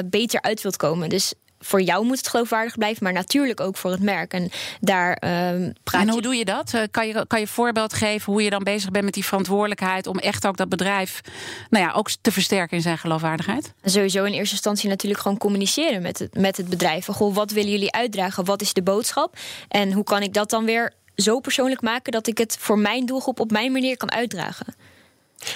beter 0.06 0.42
uit 0.42 0.62
wilt 0.62 0.78
komen. 0.78 1.10
Dus 1.10 1.34
voor 1.60 1.82
jou 1.82 2.06
moet 2.06 2.18
het 2.18 2.28
geloofwaardig 2.28 2.78
blijven, 2.78 3.04
maar 3.04 3.14
natuurlijk 3.14 3.60
ook 3.60 3.78
voor 3.78 3.92
het 3.92 4.02
merk. 4.02 4.34
En 4.34 4.50
daar 4.80 5.10
uh, 5.10 5.70
praat 5.84 6.02
En 6.02 6.10
hoe 6.10 6.22
doe 6.22 6.36
je 6.36 6.46
dat? 6.46 6.74
Eh, 6.74 6.82
kan 6.92 7.08
je, 7.08 7.26
kan 7.28 7.40
je 7.40 7.48
voorbeeld 7.48 7.94
geven 7.94 8.34
hoe 8.34 8.44
je 8.44 8.50
dan 8.50 8.64
bezig 8.64 8.92
bent 8.92 9.06
met 9.06 9.14
die 9.14 9.26
verantwoordelijkheid 9.26 10.08
om 10.08 10.18
echt 10.18 10.48
ook 10.48 10.58
dat 10.58 10.70
bedrijf 10.70 11.22
nou 11.70 11.86
ja, 11.86 11.92
ook 11.92 12.10
te 12.22 12.32
versterken 12.32 12.78
in 12.78 12.84
zijn 12.84 12.98
geloofwaardigheid? 12.98 13.74
Sowieso 13.84 14.24
in 14.24 14.34
eerste 14.34 14.54
instantie 14.54 14.90
natuurlijk 14.90 15.22
gewoon 15.22 15.38
communiceren 15.38 16.02
met 16.02 16.20
het, 16.20 16.34
met 16.34 16.58
het 16.58 16.70
bedrijf. 16.70 17.06
Goh, 17.06 17.36
wat 17.36 17.52
willen 17.52 17.72
jullie 17.72 17.92
uitdragen? 17.92 18.46
Wat 18.46 18.62
is 18.62 18.74
de 18.74 18.84
boodschap? 18.84 19.38
En 19.68 19.94
hoe 19.94 20.04
kan 20.04 20.22
ik 20.22 20.34
dat 20.34 20.50
dan 20.50 20.66
weer 20.66 20.94
zo 21.16 21.40
persoonlijk 21.40 21.82
maken 21.82 22.12
dat 22.12 22.28
ik 22.28 22.38
het 22.38 22.58
voor 22.60 22.80
mijn 22.80 23.06
doelgroep 23.06 23.40
op 23.40 23.52
mijn 23.52 23.72
manier 23.72 23.98
kan 23.98 24.12
uitdragen? 24.12 24.76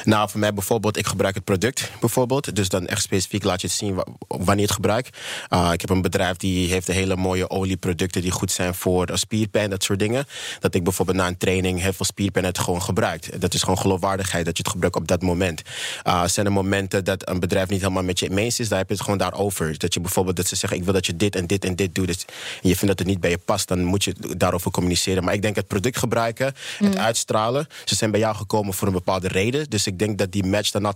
Nou, 0.03 0.29
voor 0.29 0.39
mij 0.39 0.53
bijvoorbeeld, 0.53 0.97
ik 0.97 1.07
gebruik 1.07 1.35
het 1.35 1.43
product 1.43 1.91
bijvoorbeeld. 1.99 2.55
Dus 2.55 2.69
dan 2.69 2.87
echt 2.87 3.01
specifiek 3.01 3.43
laat 3.43 3.61
je 3.61 3.67
het 3.67 3.75
zien 3.75 4.03
wanneer 4.27 4.55
je 4.55 4.61
het 4.61 4.71
gebruikt. 4.71 5.17
Uh, 5.49 5.69
ik 5.73 5.81
heb 5.81 5.89
een 5.89 6.01
bedrijf 6.01 6.37
die 6.37 6.69
heeft 6.69 6.87
hele 6.87 7.15
mooie 7.15 7.49
olieproducten 7.49 8.21
die 8.21 8.31
goed 8.31 8.51
zijn 8.51 8.75
voor 8.75 9.09
spierpijn, 9.13 9.69
dat 9.69 9.83
soort 9.83 9.99
dingen. 9.99 10.25
Dat 10.59 10.75
ik 10.75 10.83
bijvoorbeeld 10.83 11.17
na 11.17 11.27
een 11.27 11.37
training 11.37 11.81
heel 11.81 11.93
veel 11.93 12.05
spierpijn 12.05 12.45
het 12.45 12.59
gewoon 12.59 12.81
gebruikt. 12.81 13.41
Dat 13.41 13.53
is 13.53 13.61
gewoon 13.61 13.77
geloofwaardigheid 13.77 14.45
dat 14.45 14.57
je 14.57 14.63
het 14.63 14.71
gebruikt 14.71 14.95
op 14.95 15.07
dat 15.07 15.21
moment. 15.21 15.61
Uh, 16.07 16.25
zijn 16.25 16.45
er 16.45 16.51
momenten 16.51 17.03
dat 17.03 17.29
een 17.29 17.39
bedrijf 17.39 17.69
niet 17.69 17.81
helemaal 17.81 18.03
met 18.03 18.19
je 18.19 18.37
eens 18.37 18.59
is, 18.59 18.69
daar 18.69 18.77
heb 18.77 18.87
je 18.87 18.93
het 18.93 19.03
gewoon 19.03 19.17
daarover. 19.19 19.77
Dat 19.77 19.93
je 19.93 19.99
bijvoorbeeld 19.99 20.35
dat 20.35 20.47
ze 20.47 20.55
zeggen, 20.55 20.77
ik 20.77 20.83
wil 20.83 20.93
dat 20.93 21.05
je 21.05 21.15
dit 21.15 21.35
en 21.35 21.47
dit 21.47 21.65
en 21.65 21.75
dit 21.75 21.95
doet. 21.95 22.07
Dus, 22.07 22.25
en 22.61 22.69
je 22.69 22.75
vindt 22.75 22.87
dat 22.87 22.99
het 22.99 23.07
niet 23.07 23.19
bij 23.19 23.29
je 23.29 23.37
past, 23.37 23.67
dan 23.67 23.83
moet 23.83 24.03
je 24.03 24.15
daarover 24.37 24.71
communiceren. 24.71 25.23
Maar 25.23 25.33
ik 25.33 25.41
denk 25.41 25.55
het 25.55 25.67
product 25.67 25.97
gebruiken, 25.97 26.45
het 26.77 26.93
mm. 26.93 26.99
uitstralen. 26.99 27.67
Ze 27.85 27.95
zijn 27.95 28.11
bij 28.11 28.19
jou 28.19 28.35
gekomen 28.35 28.73
voor 28.73 28.87
een 28.87 28.93
bepaalde 28.93 29.27
reden. 29.27 29.69
Dus 29.73 29.87
ik 29.87 29.99
denk 29.99 30.17
dat 30.17 30.31
die 30.31 30.45
match 30.45 30.71
dan 30.71 30.85
al 30.85 30.93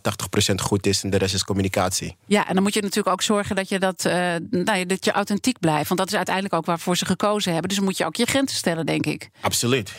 80% 0.51 0.55
goed 0.55 0.85
is 0.85 1.03
en 1.03 1.09
de 1.09 1.17
rest 1.17 1.33
is 1.33 1.43
communicatie. 1.43 2.15
Ja, 2.25 2.47
en 2.47 2.53
dan 2.53 2.63
moet 2.63 2.73
je 2.73 2.81
natuurlijk 2.81 3.07
ook 3.07 3.21
zorgen 3.21 3.55
dat 3.55 3.69
je, 3.69 3.79
dat, 3.79 4.05
uh, 4.05 4.13
nou, 4.49 4.85
dat 4.85 5.05
je 5.05 5.11
authentiek 5.11 5.59
blijft. 5.59 5.87
Want 5.87 5.99
dat 5.99 6.09
is 6.09 6.15
uiteindelijk 6.15 6.55
ook 6.55 6.65
waarvoor 6.65 6.97
ze 6.97 7.05
gekozen 7.05 7.51
hebben. 7.51 7.69
Dus 7.69 7.77
dan 7.77 7.87
moet 7.87 7.97
je 7.97 8.05
ook 8.05 8.15
je 8.15 8.25
grenzen 8.25 8.57
stellen, 8.57 8.85
denk 8.85 9.05
ik. 9.05 9.29
Absoluut. 9.41 9.91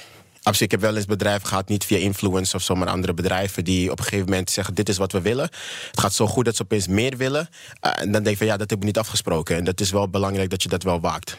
Absoluut. 0.42 0.60
Ik 0.60 0.70
heb 0.70 0.80
wel 0.80 0.96
eens 0.96 1.06
bedrijven 1.06 1.48
gehad, 1.48 1.68
niet 1.68 1.84
via 1.84 1.98
influencers 1.98 2.54
of 2.54 2.62
zomaar 2.62 2.88
andere 2.88 3.14
bedrijven, 3.14 3.64
die 3.64 3.90
op 3.90 3.98
een 3.98 4.04
gegeven 4.04 4.28
moment 4.28 4.50
zeggen: 4.50 4.74
Dit 4.74 4.88
is 4.88 4.96
wat 4.96 5.12
we 5.12 5.20
willen. 5.20 5.48
Het 5.90 6.00
gaat 6.00 6.14
zo 6.14 6.26
goed 6.26 6.44
dat 6.44 6.56
ze 6.56 6.62
opeens 6.62 6.86
meer 6.86 7.16
willen. 7.16 7.48
Uh, 7.86 7.92
en 8.00 8.12
dan 8.12 8.22
denk 8.22 8.26
ik 8.26 8.36
van 8.36 8.46
ja, 8.46 8.56
dat 8.56 8.70
heb 8.70 8.78
ik 8.78 8.84
niet 8.84 8.98
afgesproken. 8.98 9.56
En 9.56 9.64
dat 9.64 9.80
is 9.80 9.90
wel 9.90 10.08
belangrijk 10.08 10.50
dat 10.50 10.62
je 10.62 10.68
dat 10.68 10.82
wel 10.82 11.00
waakt. 11.00 11.38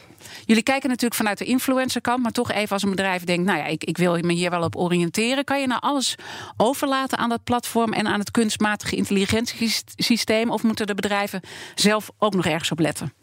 Jullie 0.50 0.64
kijken 0.64 0.90
natuurlijk 0.90 1.16
vanuit 1.16 1.38
de 1.38 1.46
influencerkant, 1.46 2.24
maar 2.24 2.32
toch 2.32 2.52
even 2.52 2.70
als 2.70 2.84
een 2.84 2.90
bedrijf 2.90 3.24
denkt: 3.24 3.46
Nou 3.46 3.58
ja, 3.58 3.66
ik, 3.66 3.84
ik 3.84 3.98
wil 3.98 4.20
me 4.20 4.34
hier 4.34 4.50
wel 4.50 4.64
op 4.64 4.76
oriënteren. 4.76 5.44
Kan 5.44 5.62
je 5.62 5.68
nou 5.68 5.82
alles 5.82 6.16
overlaten 6.58 7.18
aan 7.18 7.30
dat 7.30 7.44
platform 7.44 7.94
en 7.94 8.08
aan 8.08 8.20
het 8.20 8.32
kunstmatige 8.32 8.96
intelligentiesysteem? 8.96 10.50
Of 10.50 10.64
moeten 10.64 10.88
de 10.88 10.96
bedrijven 10.96 11.42
zelf 11.76 12.10
ook 12.18 12.34
nog 12.34 12.46
ergens 12.46 12.72
op 12.72 12.80
letten? 12.80 13.14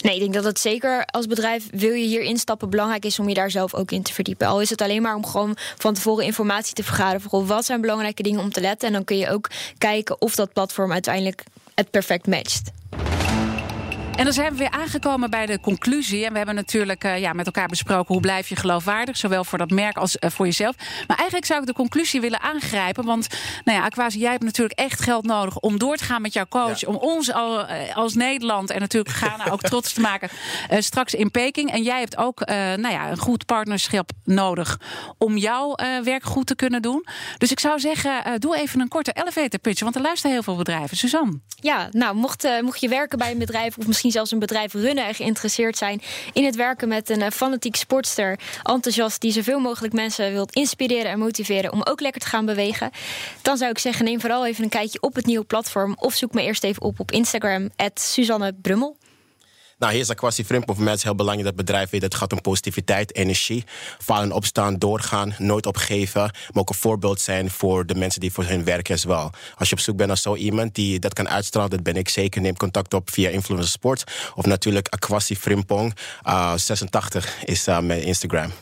Nee, 0.00 0.14
ik 0.14 0.20
denk 0.20 0.34
dat 0.34 0.44
het 0.44 0.58
zeker 0.60 1.04
als 1.06 1.26
bedrijf 1.26 1.66
wil 1.70 1.92
je 1.92 2.06
hier 2.06 2.22
instappen 2.22 2.70
belangrijk 2.70 3.04
is 3.04 3.18
om 3.18 3.28
je 3.28 3.34
daar 3.34 3.50
zelf 3.50 3.74
ook 3.74 3.90
in 3.90 4.02
te 4.02 4.12
verdiepen. 4.12 4.46
Al 4.46 4.60
is 4.60 4.70
het 4.70 4.82
alleen 4.82 5.02
maar 5.02 5.14
om 5.14 5.26
gewoon 5.26 5.56
van 5.76 5.94
tevoren 5.94 6.24
informatie 6.24 6.74
te 6.74 6.84
vergaren 6.84 7.20
voor 7.20 7.46
wat 7.46 7.64
zijn 7.64 7.80
belangrijke 7.80 8.22
dingen 8.22 8.40
om 8.40 8.52
te 8.52 8.60
letten. 8.60 8.88
En 8.88 8.94
dan 8.94 9.04
kun 9.04 9.16
je 9.16 9.30
ook 9.30 9.50
kijken 9.78 10.20
of 10.20 10.34
dat 10.34 10.52
platform 10.52 10.92
uiteindelijk 10.92 11.44
het 11.74 11.90
perfect 11.90 12.26
matcht. 12.26 12.70
En 14.18 14.24
dan 14.24 14.32
zijn 14.32 14.52
we 14.52 14.58
weer 14.58 14.70
aangekomen 14.70 15.30
bij 15.30 15.46
de 15.46 15.60
conclusie. 15.60 16.24
En 16.24 16.30
we 16.30 16.36
hebben 16.36 16.54
natuurlijk 16.54 17.04
uh, 17.04 17.18
ja, 17.18 17.32
met 17.32 17.46
elkaar 17.46 17.68
besproken 17.68 18.12
hoe 18.14 18.22
blijf 18.22 18.48
je 18.48 18.56
geloofwaardig. 18.56 19.16
Zowel 19.16 19.44
voor 19.44 19.58
dat 19.58 19.70
merk 19.70 19.96
als 19.96 20.16
uh, 20.20 20.30
voor 20.30 20.46
jezelf. 20.46 20.76
Maar 21.06 21.16
eigenlijk 21.16 21.46
zou 21.46 21.60
ik 21.60 21.66
de 21.66 21.72
conclusie 21.72 22.20
willen 22.20 22.40
aangrijpen. 22.40 23.04
Want 23.04 23.26
nou 23.64 23.78
ja, 23.78 23.84
Aquasi, 23.84 24.18
jij 24.18 24.30
hebt 24.30 24.44
natuurlijk 24.44 24.78
echt 24.78 25.02
geld 25.02 25.24
nodig 25.24 25.58
om 25.58 25.78
door 25.78 25.96
te 25.96 26.04
gaan 26.04 26.22
met 26.22 26.32
jouw 26.32 26.46
coach. 26.48 26.84
Om 26.84 26.94
ons 26.94 27.32
al, 27.32 27.70
uh, 27.70 27.96
als 27.96 28.14
Nederland 28.14 28.70
en 28.70 28.80
natuurlijk 28.80 29.14
Ghana 29.14 29.50
ook 29.50 29.62
trots 29.70 29.92
te 29.92 30.00
maken. 30.00 30.28
straks 30.78 31.14
in 31.14 31.30
Peking. 31.30 31.72
En 31.72 31.82
jij 31.82 31.98
hebt 31.98 32.16
ook 32.16 32.46
nou 32.46 32.90
ja, 32.90 33.10
een 33.10 33.18
goed 33.18 33.46
partnerschap 33.46 34.10
nodig 34.24 34.80
om 35.18 35.36
jouw 35.36 35.74
werk 36.02 36.24
goed 36.24 36.46
te 36.46 36.54
kunnen 36.54 36.82
doen. 36.82 37.06
Dus 37.38 37.50
ik 37.50 37.60
zou 37.60 37.80
zeggen, 37.80 38.40
doe 38.40 38.56
even 38.56 38.80
een 38.80 38.88
korte 38.88 39.12
elevator 39.12 39.58
pitch. 39.58 39.82
Want 39.82 39.94
er 39.94 40.02
luisteren 40.02 40.32
heel 40.32 40.42
veel 40.42 40.56
bedrijven. 40.56 40.96
Suzanne. 40.96 41.40
Ja, 41.60 41.88
nou, 41.90 42.14
mocht, 42.14 42.48
mocht 42.62 42.80
je 42.80 42.88
werken 42.88 43.18
bij 43.18 43.30
een 43.30 43.38
bedrijf 43.38 43.78
of 43.78 43.86
misschien 43.86 44.07
zelfs 44.10 44.30
een 44.30 44.38
bedrijf 44.38 44.72
runnen 44.72 45.06
en 45.06 45.14
geïnteresseerd 45.14 45.76
zijn 45.76 46.00
in 46.32 46.44
het 46.44 46.56
werken 46.56 46.88
met 46.88 47.10
een 47.10 47.22
eh, 47.22 47.30
fanatiek 47.30 47.76
sportster, 47.76 48.38
enthousiast, 48.62 49.20
die 49.20 49.32
zoveel 49.32 49.60
mogelijk 49.60 49.94
mensen 49.94 50.32
wilt 50.32 50.54
inspireren 50.54 51.10
en 51.10 51.18
motiveren 51.18 51.72
om 51.72 51.82
ook 51.82 52.00
lekker 52.00 52.20
te 52.20 52.26
gaan 52.26 52.46
bewegen, 52.46 52.90
dan 53.42 53.56
zou 53.56 53.70
ik 53.70 53.78
zeggen: 53.78 54.04
neem 54.04 54.20
vooral 54.20 54.46
even 54.46 54.64
een 54.64 54.70
kijkje 54.70 55.00
op 55.00 55.14
het 55.14 55.26
nieuwe 55.26 55.44
platform 55.44 55.94
of 55.98 56.14
zoek 56.14 56.34
me 56.34 56.42
eerst 56.42 56.64
even 56.64 56.82
op 56.82 57.00
op 57.00 57.12
Instagram, 57.12 57.70
Suzanne 57.94 58.52
Brummel. 58.62 58.96
Nou, 59.78 59.92
hier 59.92 60.00
is 60.00 60.10
Aquasi 60.10 60.44
Frimpong. 60.44 60.78
Voor 60.78 60.88
het 60.88 61.02
heel 61.02 61.14
belangrijk 61.14 61.48
dat 61.48 61.66
bedrijf 61.66 61.90
weet 61.90 62.00
dat 62.00 62.12
het 62.12 62.20
gaat 62.20 62.32
om 62.32 62.40
positiviteit, 62.40 63.14
energie. 63.14 63.64
Vallen, 63.98 64.32
opstaan, 64.32 64.78
doorgaan, 64.78 65.34
nooit 65.38 65.66
opgeven. 65.66 66.20
Maar 66.20 66.32
ook 66.52 66.68
een 66.68 66.74
voorbeeld 66.74 67.20
zijn 67.20 67.50
voor 67.50 67.86
de 67.86 67.94
mensen 67.94 68.20
die 68.20 68.32
voor 68.32 68.44
hun 68.44 68.64
werken 68.64 68.94
as 68.94 69.04
wel. 69.04 69.30
Als 69.56 69.68
je 69.68 69.74
op 69.74 69.80
zoek 69.80 69.96
bent 69.96 70.08
naar 70.08 70.18
zo 70.18 70.34
iemand 70.34 70.74
die 70.74 70.98
dat 70.98 71.14
kan 71.14 71.28
uitstralen, 71.28 71.70
dat 71.70 71.82
ben 71.82 71.96
ik 71.96 72.08
zeker. 72.08 72.40
Neem 72.40 72.56
contact 72.56 72.94
op 72.94 73.10
via 73.10 73.28
Influencer 73.28 73.70
Sport. 73.70 74.04
Of 74.34 74.46
natuurlijk 74.46 74.88
Aquasi 74.88 75.36
Frimpong. 75.36 75.94
86 76.56 77.44
is 77.44 77.68
uh, 77.68 77.80
mijn 77.80 78.02
Instagram. 78.02 78.52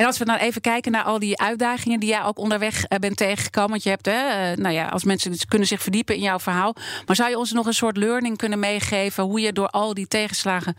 En 0.00 0.06
als 0.06 0.18
we 0.18 0.24
dan 0.24 0.36
even 0.36 0.60
kijken 0.60 0.92
naar 0.92 1.02
al 1.02 1.18
die 1.18 1.38
uitdagingen 1.38 2.00
die 2.00 2.08
jij 2.08 2.22
ook 2.22 2.38
onderweg 2.38 2.84
eh, 2.84 2.98
bent 2.98 3.16
tegengekomen. 3.16 3.70
Want 3.70 3.82
je 3.82 3.88
hebt, 3.88 4.06
hè, 4.06 4.12
eh, 4.12 4.56
nou 4.56 4.74
ja, 4.74 4.88
als 4.88 5.04
mensen 5.04 5.30
dus 5.30 5.44
kunnen 5.44 5.68
zich 5.68 5.82
verdiepen 5.82 6.14
in 6.14 6.20
jouw 6.20 6.38
verhaal. 6.38 6.74
Maar 7.06 7.16
zou 7.16 7.30
je 7.30 7.38
ons 7.38 7.52
nog 7.52 7.66
een 7.66 7.74
soort 7.74 7.96
learning 7.96 8.36
kunnen 8.36 8.58
meegeven 8.58 9.24
hoe 9.24 9.40
je 9.40 9.52
door 9.52 9.68
al 9.68 9.94
die 9.94 10.08
tegenslagen 10.08 10.76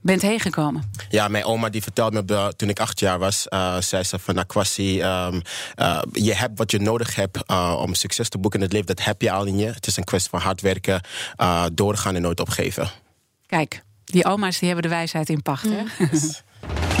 bent 0.00 0.22
heen 0.22 0.40
gekomen? 0.40 0.90
Ja, 1.08 1.28
mijn 1.28 1.44
oma 1.44 1.68
die 1.68 1.82
vertelde 1.82 2.22
me 2.22 2.52
toen 2.56 2.68
ik 2.68 2.80
acht 2.80 3.00
jaar 3.00 3.18
was, 3.18 3.46
uh, 3.48 3.80
zei 3.80 4.04
ze 4.04 4.18
van 4.18 4.38
Aquasi, 4.38 5.02
um, 5.02 5.42
uh, 5.76 6.02
je 6.12 6.34
hebt 6.34 6.58
wat 6.58 6.70
je 6.70 6.78
nodig 6.78 7.14
hebt 7.14 7.38
uh, 7.50 7.78
om 7.80 7.94
succes 7.94 8.28
te 8.28 8.38
boeken 8.38 8.58
in 8.58 8.64
het 8.64 8.74
leven. 8.74 8.96
Dat 8.96 9.04
heb 9.04 9.22
je 9.22 9.30
al 9.30 9.44
in 9.44 9.58
je. 9.58 9.66
Het 9.66 9.86
is 9.86 9.96
een 9.96 10.04
kwestie 10.04 10.30
van 10.30 10.40
hard 10.40 10.60
werken, 10.60 11.00
doorgaan 11.72 12.14
en 12.14 12.22
nooit 12.22 12.40
opgeven. 12.40 12.90
Kijk, 13.46 13.82
die 14.04 14.24
oma's 14.24 14.58
die 14.58 14.68
hebben 14.68 14.90
de 14.90 14.94
wijsheid 14.96 15.28
in 15.28 15.42
pacht. 15.42 15.64
Hè? 15.64 15.82
Mm. 15.98 16.08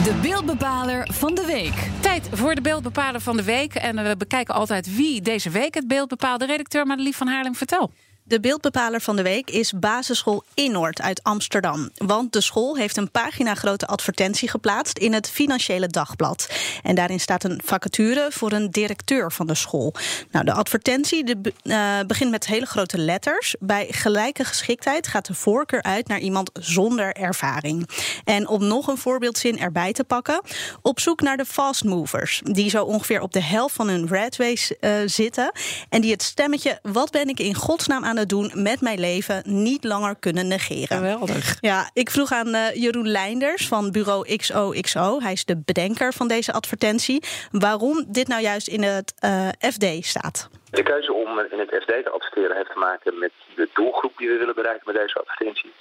De 0.02 0.14
beeldbepaler 0.22 1.08
van 1.12 1.34
de 1.34 1.44
week. 1.46 1.90
Tijd 2.00 2.28
voor 2.32 2.54
de 2.54 2.60
beeldbepaler 2.60 3.20
van 3.20 3.36
de 3.36 3.42
week. 3.42 3.74
En 3.74 4.04
we 4.04 4.16
bekijken 4.16 4.54
altijd 4.54 4.96
wie 4.96 5.20
deze 5.20 5.50
week 5.50 5.74
het 5.74 5.86
beeld 5.86 6.08
bepaalt. 6.08 6.40
De 6.40 6.46
redacteur 6.46 6.86
Madelief 6.86 7.16
van 7.16 7.26
Haarlem, 7.26 7.54
vertel. 7.54 7.92
De 8.24 8.40
beeldbepaler 8.40 9.00
van 9.00 9.16
de 9.16 9.22
week 9.22 9.50
is 9.50 9.72
basisschool 9.72 10.44
Innoord 10.54 11.00
uit 11.00 11.22
Amsterdam. 11.22 11.90
Want 11.96 12.32
de 12.32 12.40
school 12.40 12.76
heeft 12.76 12.96
een 12.96 13.10
pagina 13.10 13.54
grote 13.54 13.86
advertentie 13.86 14.48
geplaatst 14.48 14.98
in 14.98 15.12
het 15.12 15.30
Financiële 15.30 15.86
Dagblad. 15.86 16.48
En 16.82 16.94
daarin 16.94 17.20
staat 17.20 17.44
een 17.44 17.60
vacature 17.64 18.28
voor 18.30 18.52
een 18.52 18.70
directeur 18.70 19.32
van 19.32 19.46
de 19.46 19.54
school. 19.54 19.94
Nou, 20.30 20.44
de 20.44 20.52
advertentie 20.52 21.24
de, 21.24 21.52
uh, 21.62 21.98
begint 22.06 22.30
met 22.30 22.46
hele 22.46 22.66
grote 22.66 22.98
letters. 22.98 23.54
Bij 23.60 23.86
gelijke 23.90 24.44
geschiktheid 24.44 25.06
gaat 25.06 25.26
de 25.26 25.34
voorkeur 25.34 25.82
uit 25.82 26.08
naar 26.08 26.20
iemand 26.20 26.50
zonder 26.52 27.12
ervaring. 27.12 27.88
En 28.24 28.48
om 28.48 28.66
nog 28.66 28.86
een 28.86 28.98
voorbeeldzin 28.98 29.58
erbij 29.58 29.92
te 29.92 30.04
pakken, 30.04 30.42
op 30.82 31.00
zoek 31.00 31.20
naar 31.20 31.36
de 31.36 31.44
fast 31.44 31.84
movers, 31.84 32.40
die 32.44 32.70
zo 32.70 32.84
ongeveer 32.84 33.20
op 33.20 33.32
de 33.32 33.42
helft 33.42 33.74
van 33.74 33.88
hun 33.88 34.06
red 34.06 34.36
race 34.36 34.76
uh, 34.80 34.94
zitten 35.06 35.52
en 35.88 36.00
die 36.00 36.12
het 36.12 36.22
stemmetje 36.22 36.78
wat 36.82 37.10
ben 37.10 37.28
ik 37.28 37.38
in 37.38 37.54
godsnaam 37.54 38.04
aan 38.04 38.11
aan 38.12 38.18
het 38.18 38.28
doen 38.28 38.50
met 38.54 38.80
mijn 38.80 39.00
leven 39.00 39.42
niet 39.44 39.84
langer 39.84 40.16
kunnen 40.16 40.48
negeren. 40.48 40.96
Geweldig. 40.96 41.56
Ja, 41.60 41.90
ik 41.92 42.10
vroeg 42.10 42.32
aan 42.32 42.48
uh, 42.54 42.74
Jeroen 42.74 43.08
Leinders 43.08 43.68
van 43.68 43.90
bureau 43.90 44.36
XOXO, 44.36 45.20
hij 45.20 45.32
is 45.32 45.44
de 45.44 45.62
bedenker 45.64 46.12
van 46.12 46.28
deze 46.28 46.52
advertentie, 46.52 47.22
waarom 47.50 48.04
dit 48.08 48.28
nou 48.28 48.42
juist 48.42 48.68
in 48.68 48.82
het 48.82 49.14
uh, 49.24 49.48
eh, 49.48 49.72
FD 49.72 50.06
staat. 50.06 50.48
De 50.70 50.82
keuze 50.82 51.12
om 51.12 51.38
in 51.38 51.58
het 51.58 51.74
FD 51.82 51.86
te 52.04 52.10
adverteren 52.10 52.56
heeft 52.56 52.72
te 52.72 52.78
maken 52.78 53.18
met 53.18 53.32
de 53.54 53.68
doelgroep 53.74 54.16
die 54.16 54.28
we 54.28 54.36
willen 54.36 54.54
bereiken 54.54 54.92
met 54.92 55.02
deze 55.02 55.18
advertentie. 55.18 55.72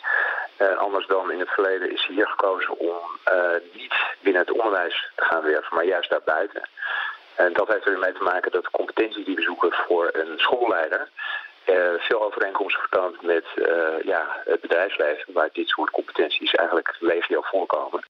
Uh, 0.62 0.78
anders 0.78 1.08
dan 1.08 1.32
in 1.32 1.40
het 1.40 1.50
verleden 1.50 1.92
is 1.94 2.08
hier 2.08 2.28
gekozen 2.28 2.78
om 2.78 2.98
niet 3.74 3.94
binnen 4.22 4.42
het 4.42 4.52
onderwijs 4.52 5.12
te 5.16 5.24
gaan 5.24 5.44
werken, 5.44 5.76
maar 5.76 5.86
juist 5.86 6.10
daarbuiten. 6.10 6.70
En 7.36 7.54
dat 7.54 7.68
heeft 7.68 7.86
er 7.86 8.00
mee 8.00 8.14
te 8.14 8.24
maken 8.24 8.52
dat 8.52 8.64
de 8.64 8.72
competenties 8.72 9.26
die 9.26 9.36
we 9.36 9.42
zoeken 9.42 9.72
voor 9.88 10.10
een 10.14 10.40
schoolleider 10.40 11.10
veel 11.98 12.24
overeenkomsten 12.24 12.82
vertoont 12.82 13.22
met 13.22 13.46
uh, 13.56 14.04
ja, 14.04 14.42
het 14.46 14.62
bedrijfsleven, 14.62 15.34
waar 15.34 15.50
dit 15.54 15.68
soort 15.68 15.90
competenties 15.90 16.52
eigenlijk 16.52 16.96
legio 17.00 17.42
voorkomen. 17.42 18.04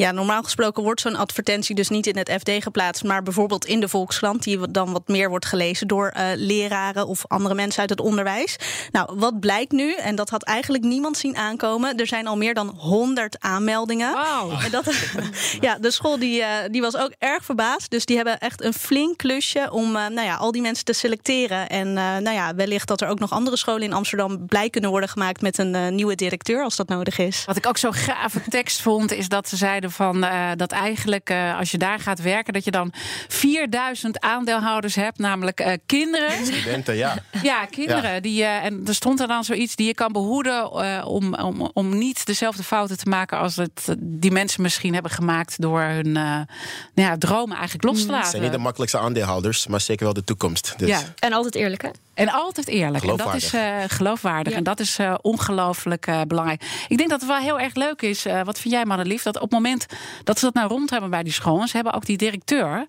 Ja, 0.00 0.12
normaal 0.12 0.42
gesproken 0.42 0.82
wordt 0.82 1.00
zo'n 1.00 1.16
advertentie 1.16 1.74
dus 1.74 1.88
niet 1.88 2.06
in 2.06 2.16
het 2.16 2.32
FD 2.38 2.50
geplaatst, 2.62 3.04
maar 3.04 3.22
bijvoorbeeld 3.22 3.64
in 3.64 3.80
de 3.80 3.88
Volkskrant, 3.88 4.42
die 4.42 4.70
dan 4.70 4.92
wat 4.92 5.08
meer 5.08 5.28
wordt 5.28 5.46
gelezen 5.46 5.88
door 5.88 6.12
uh, 6.16 6.24
leraren 6.34 7.06
of 7.06 7.26
andere 7.26 7.54
mensen 7.54 7.80
uit 7.80 7.90
het 7.90 8.00
onderwijs. 8.00 8.56
Nou, 8.92 9.18
wat 9.18 9.40
blijkt 9.40 9.72
nu, 9.72 9.94
en 9.94 10.16
dat 10.16 10.30
had 10.30 10.42
eigenlijk 10.42 10.84
niemand 10.84 11.16
zien 11.16 11.36
aankomen, 11.36 11.96
er 11.96 12.06
zijn 12.06 12.26
al 12.26 12.36
meer 12.36 12.54
dan 12.54 12.68
100 12.68 13.36
aanmeldingen. 13.40 14.12
Wow. 14.12 14.64
En 14.64 14.70
dat, 14.70 14.94
ja, 15.60 15.78
de 15.78 15.90
school 15.90 16.18
die, 16.18 16.40
uh, 16.40 16.46
die 16.70 16.80
was 16.80 16.96
ook 16.96 17.12
erg 17.18 17.44
verbaasd, 17.44 17.90
dus 17.90 18.04
die 18.04 18.16
hebben 18.16 18.38
echt 18.38 18.62
een 18.62 18.74
flink 18.74 19.16
klusje 19.16 19.70
om 19.70 19.96
uh, 19.96 20.06
nou 20.06 20.26
ja, 20.26 20.36
al 20.36 20.52
die 20.52 20.62
mensen 20.62 20.84
te 20.84 20.92
selecteren. 20.92 21.68
En 21.68 21.92
nou 21.92 22.30
ja, 22.30 22.54
wellicht 22.54 22.88
dat 22.88 23.00
er 23.00 23.08
ook 23.08 23.18
nog 23.18 23.32
andere 23.32 23.56
scholen 23.56 23.82
in 23.82 23.92
Amsterdam 23.92 24.46
blij 24.46 24.70
kunnen 24.70 24.90
worden 24.90 25.08
gemaakt 25.08 25.40
met 25.40 25.58
een 25.58 25.94
nieuwe 25.94 26.14
directeur 26.14 26.62
als 26.62 26.76
dat 26.76 26.88
nodig 26.88 27.18
is. 27.18 27.44
Wat 27.44 27.56
ik 27.56 27.66
ook 27.66 27.78
zo 27.78 27.90
gave 27.90 28.40
tekst 28.48 28.82
vond, 28.82 29.12
is 29.12 29.28
dat 29.28 29.48
ze 29.48 29.56
zeiden 29.56 29.86
van 29.90 30.24
uh, 30.24 30.50
dat 30.56 30.72
eigenlijk 30.72 31.30
uh, 31.30 31.58
als 31.58 31.70
je 31.70 31.78
daar 31.78 32.00
gaat 32.00 32.20
werken, 32.20 32.52
dat 32.52 32.64
je 32.64 32.70
dan 32.70 32.92
4000 33.28 34.20
aandeelhouders 34.20 34.94
hebt, 34.94 35.18
namelijk 35.18 35.60
uh, 35.60 35.72
kinderen. 35.86 36.46
Studenten, 36.46 36.96
ja. 36.96 37.16
Ja, 37.42 37.64
kinderen. 37.64 38.14
Ja. 38.14 38.20
Die, 38.20 38.44
en 38.44 38.80
er 38.86 38.94
stond 38.94 39.20
er 39.20 39.26
dan 39.26 39.44
zoiets 39.44 39.76
die 39.76 39.86
je 39.86 39.94
kan 39.94 40.12
behoeden 40.12 40.72
om, 41.06 41.34
om, 41.34 41.70
om 41.72 41.98
niet 41.98 42.26
dezelfde 42.26 42.62
fouten 42.62 42.98
te 42.98 43.08
maken 43.08 43.38
als 43.38 43.56
het, 43.56 43.96
die 43.98 44.30
mensen 44.30 44.62
misschien 44.62 44.92
hebben 44.92 45.10
gemaakt 45.10 45.60
door 45.60 45.80
hun 45.80 46.12
nou 46.12 46.46
ja, 46.94 47.18
dromen 47.18 47.56
eigenlijk 47.56 47.84
los 47.84 48.00
te 48.00 48.06
laten. 48.06 48.20
Het 48.20 48.30
zijn 48.30 48.42
niet 48.42 48.52
de 48.52 48.58
makkelijkste 48.58 48.98
aandeelhouders, 48.98 49.66
maar 49.66 49.80
zeker 49.80 50.04
wel 50.04 50.14
de 50.14 50.24
toekomst. 50.24 50.74
Dus. 50.76 50.88
Ja. 50.88 51.00
En 51.18 51.32
altijd 51.32 51.54
eerlijk, 51.54 51.82
hè? 51.82 51.88
En 52.18 52.28
altijd 52.28 52.68
eerlijk. 52.68 53.04
En 53.04 53.16
dat 53.16 53.34
is 53.34 53.54
uh, 53.54 53.76
geloofwaardig. 53.86 54.52
Ja. 54.52 54.58
En 54.58 54.64
dat 54.64 54.80
is 54.80 54.98
uh, 54.98 55.14
ongelooflijk 55.20 56.06
uh, 56.06 56.20
belangrijk. 56.26 56.62
Ik 56.88 56.96
denk 56.96 57.10
dat 57.10 57.20
het 57.20 57.28
wel 57.28 57.38
heel 57.38 57.60
erg 57.60 57.74
leuk 57.74 58.02
is. 58.02 58.26
wat 58.44 58.58
vind 58.58 58.74
jij, 58.74 58.84
Madelief? 58.84 59.22
Dat 59.22 59.36
op 59.36 59.42
het 59.42 59.50
moment 59.50 59.77
dat 60.24 60.38
ze 60.38 60.44
dat 60.44 60.54
nou 60.54 60.68
rond 60.68 60.90
hebben 60.90 61.10
bij 61.10 61.22
die 61.22 61.32
school. 61.32 61.66
ze 61.66 61.76
hebben 61.76 61.92
ook 61.92 62.06
die 62.06 62.16
directeur. 62.16 62.86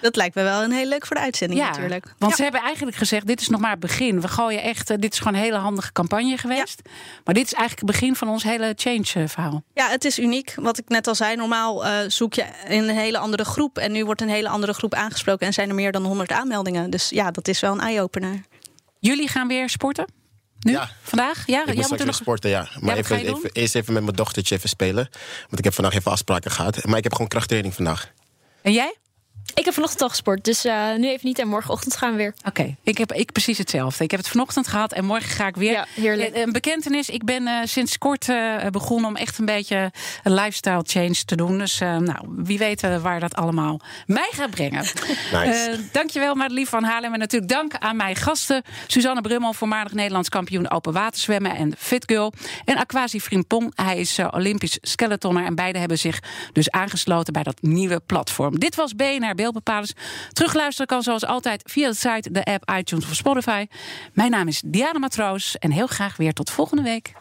Dat 0.00 0.16
lijkt 0.16 0.34
me 0.34 0.42
wel 0.42 0.62
een 0.62 0.72
heel 0.72 0.88
leuk 0.88 1.06
voor 1.06 1.16
de 1.16 1.22
uitzending 1.22 1.60
ja, 1.60 1.68
natuurlijk. 1.68 2.14
Want 2.18 2.36
ze 2.36 2.42
hebben 2.42 2.60
eigenlijk 2.60 2.96
gezegd, 2.96 3.26
dit 3.26 3.40
is 3.40 3.48
nog 3.48 3.60
maar 3.60 3.70
het 3.70 3.80
begin. 3.80 4.20
We 4.20 4.28
gooien 4.28 4.62
echt, 4.62 5.00
dit 5.00 5.12
is 5.12 5.18
gewoon 5.18 5.34
een 5.34 5.40
hele 5.40 5.56
handige 5.56 5.92
campagne 5.92 6.36
geweest. 6.36 6.80
Ja. 6.84 6.90
Maar 7.24 7.34
dit 7.34 7.46
is 7.46 7.52
eigenlijk 7.52 7.88
het 7.88 8.00
begin 8.00 8.16
van 8.16 8.28
ons 8.28 8.42
hele 8.42 8.72
change-verhaal. 8.76 9.62
Ja, 9.74 9.88
het 9.88 10.04
is 10.04 10.18
uniek. 10.18 10.54
Wat 10.56 10.78
ik 10.78 10.88
net 10.88 11.06
al 11.06 11.14
zei, 11.14 11.36
normaal 11.36 11.84
zoek 12.08 12.34
je 12.34 12.44
in 12.68 12.88
een 12.88 12.96
hele 12.96 13.18
andere 13.18 13.44
groep. 13.44 13.78
En 13.78 13.92
nu 13.92 14.04
wordt 14.04 14.20
een 14.20 14.28
hele 14.28 14.48
andere 14.48 14.72
groep 14.72 14.94
aangesproken. 14.94 15.46
En 15.46 15.52
zijn 15.52 15.68
er 15.68 15.74
meer 15.74 15.92
dan 15.92 16.04
100 16.04 16.32
aanmeldingen. 16.32 16.90
Dus 16.90 17.08
ja, 17.08 17.30
dat 17.30 17.48
is 17.48 17.60
wel 17.60 17.72
een 17.72 17.80
eye-opener. 17.80 18.40
Jullie 18.98 19.28
gaan 19.28 19.48
weer 19.48 19.68
sporten? 19.68 20.21
Nu? 20.62 20.72
Ja. 20.72 20.90
Vandaag? 21.02 21.46
Ja, 21.46 21.66
ik 21.66 21.74
moet 21.74 21.84
straks 21.84 22.04
nog... 22.04 22.14
sporten, 22.14 22.50
ja. 22.50 22.68
Maar 22.80 22.94
ja, 22.94 23.00
even, 23.00 23.16
even, 23.16 23.50
eerst 23.52 23.74
even 23.74 23.92
met 23.92 24.02
mijn 24.02 24.16
dochtertje 24.16 24.54
even 24.54 24.68
spelen. 24.68 25.08
Want 25.40 25.58
ik 25.58 25.64
heb 25.64 25.74
vandaag 25.74 25.94
even 25.94 26.10
afspraken 26.10 26.50
gehad. 26.50 26.84
Maar 26.84 26.96
ik 26.96 27.02
heb 27.02 27.12
gewoon 27.12 27.28
krachttraining 27.28 27.74
vandaag. 27.74 28.12
En 28.62 28.72
jij? 28.72 28.96
Ik 29.54 29.64
heb 29.64 29.74
vanochtend 29.74 30.02
al 30.02 30.08
gesport, 30.08 30.44
dus 30.44 30.66
uh, 30.66 30.94
nu 30.96 31.08
even 31.08 31.26
niet. 31.26 31.38
En 31.38 31.48
morgenochtend 31.48 31.96
gaan 31.96 32.10
we 32.10 32.16
weer. 32.16 32.34
Oké, 32.38 32.48
okay. 32.48 32.76
ik 32.82 32.98
heb 32.98 33.12
ik 33.12 33.32
precies 33.32 33.58
hetzelfde. 33.58 34.04
Ik 34.04 34.10
heb 34.10 34.20
het 34.20 34.28
vanochtend 34.28 34.68
gehad 34.68 34.92
en 34.92 35.04
morgen 35.04 35.30
ga 35.30 35.46
ik 35.46 35.56
weer. 35.56 35.72
Ja, 35.72 35.86
heerlijk. 35.94 36.36
Een 36.36 36.52
bekentenis, 36.52 37.08
ik 37.08 37.24
ben 37.24 37.42
uh, 37.42 37.58
sinds 37.64 37.98
kort 37.98 38.28
uh, 38.28 38.66
begonnen 38.70 39.10
om 39.10 39.16
echt 39.16 39.38
een 39.38 39.44
beetje 39.44 39.92
een 40.22 40.34
lifestyle 40.34 40.82
change 40.86 41.24
te 41.24 41.36
doen. 41.36 41.58
Dus 41.58 41.78
nou, 41.78 42.26
wie 42.28 42.58
weet 42.58 43.00
waar 43.00 43.20
dat 43.20 43.34
allemaal 43.34 43.80
mij 44.06 44.30
gaat 44.32 44.50
brengen. 44.50 44.84
Nice. 45.32 45.80
dankjewel 45.92 46.34
Madelief 46.34 46.68
van 46.68 46.84
Haarlem. 46.84 47.12
En 47.12 47.18
natuurlijk 47.18 47.52
dank 47.52 47.74
aan 47.78 47.96
mijn 47.96 48.16
gasten. 48.16 48.62
Suzanne 48.86 49.20
Brummel, 49.20 49.52
voormalig 49.52 49.92
Nederlands 49.92 50.28
kampioen 50.28 50.70
open 50.70 50.92
waterzwemmen 50.92 51.56
en 51.56 51.74
fitgirl. 51.78 52.32
En 52.64 52.76
Aquasi 52.76 53.20
Frimpong, 53.20 53.72
hij 53.74 53.98
is 53.98 54.18
Olympisch 54.30 54.78
skeletonner. 54.80 55.44
En 55.44 55.54
beide 55.54 55.78
hebben 55.78 55.98
zich 55.98 56.18
dus 56.52 56.70
aangesloten 56.70 57.32
bij 57.32 57.42
dat 57.42 57.62
nieuwe 57.62 58.00
platform. 58.06 58.58
Dit 58.58 58.74
was 58.74 58.94
BNR 59.34 59.42
Beeldbepalers. 59.42 59.92
Terugluisteren 60.32 60.86
kan 60.86 61.02
zoals 61.02 61.24
altijd 61.24 61.62
via 61.70 61.88
de 61.88 61.94
site, 61.94 62.30
de 62.30 62.44
app, 62.44 62.70
iTunes 62.78 63.04
of 63.04 63.14
Spotify. 63.14 63.66
Mijn 64.12 64.30
naam 64.30 64.48
is 64.48 64.62
Diana 64.64 64.98
Matroos 64.98 65.58
en 65.58 65.70
heel 65.70 65.86
graag 65.86 66.16
weer 66.16 66.32
tot 66.32 66.50
volgende 66.50 66.82
week. 66.82 67.12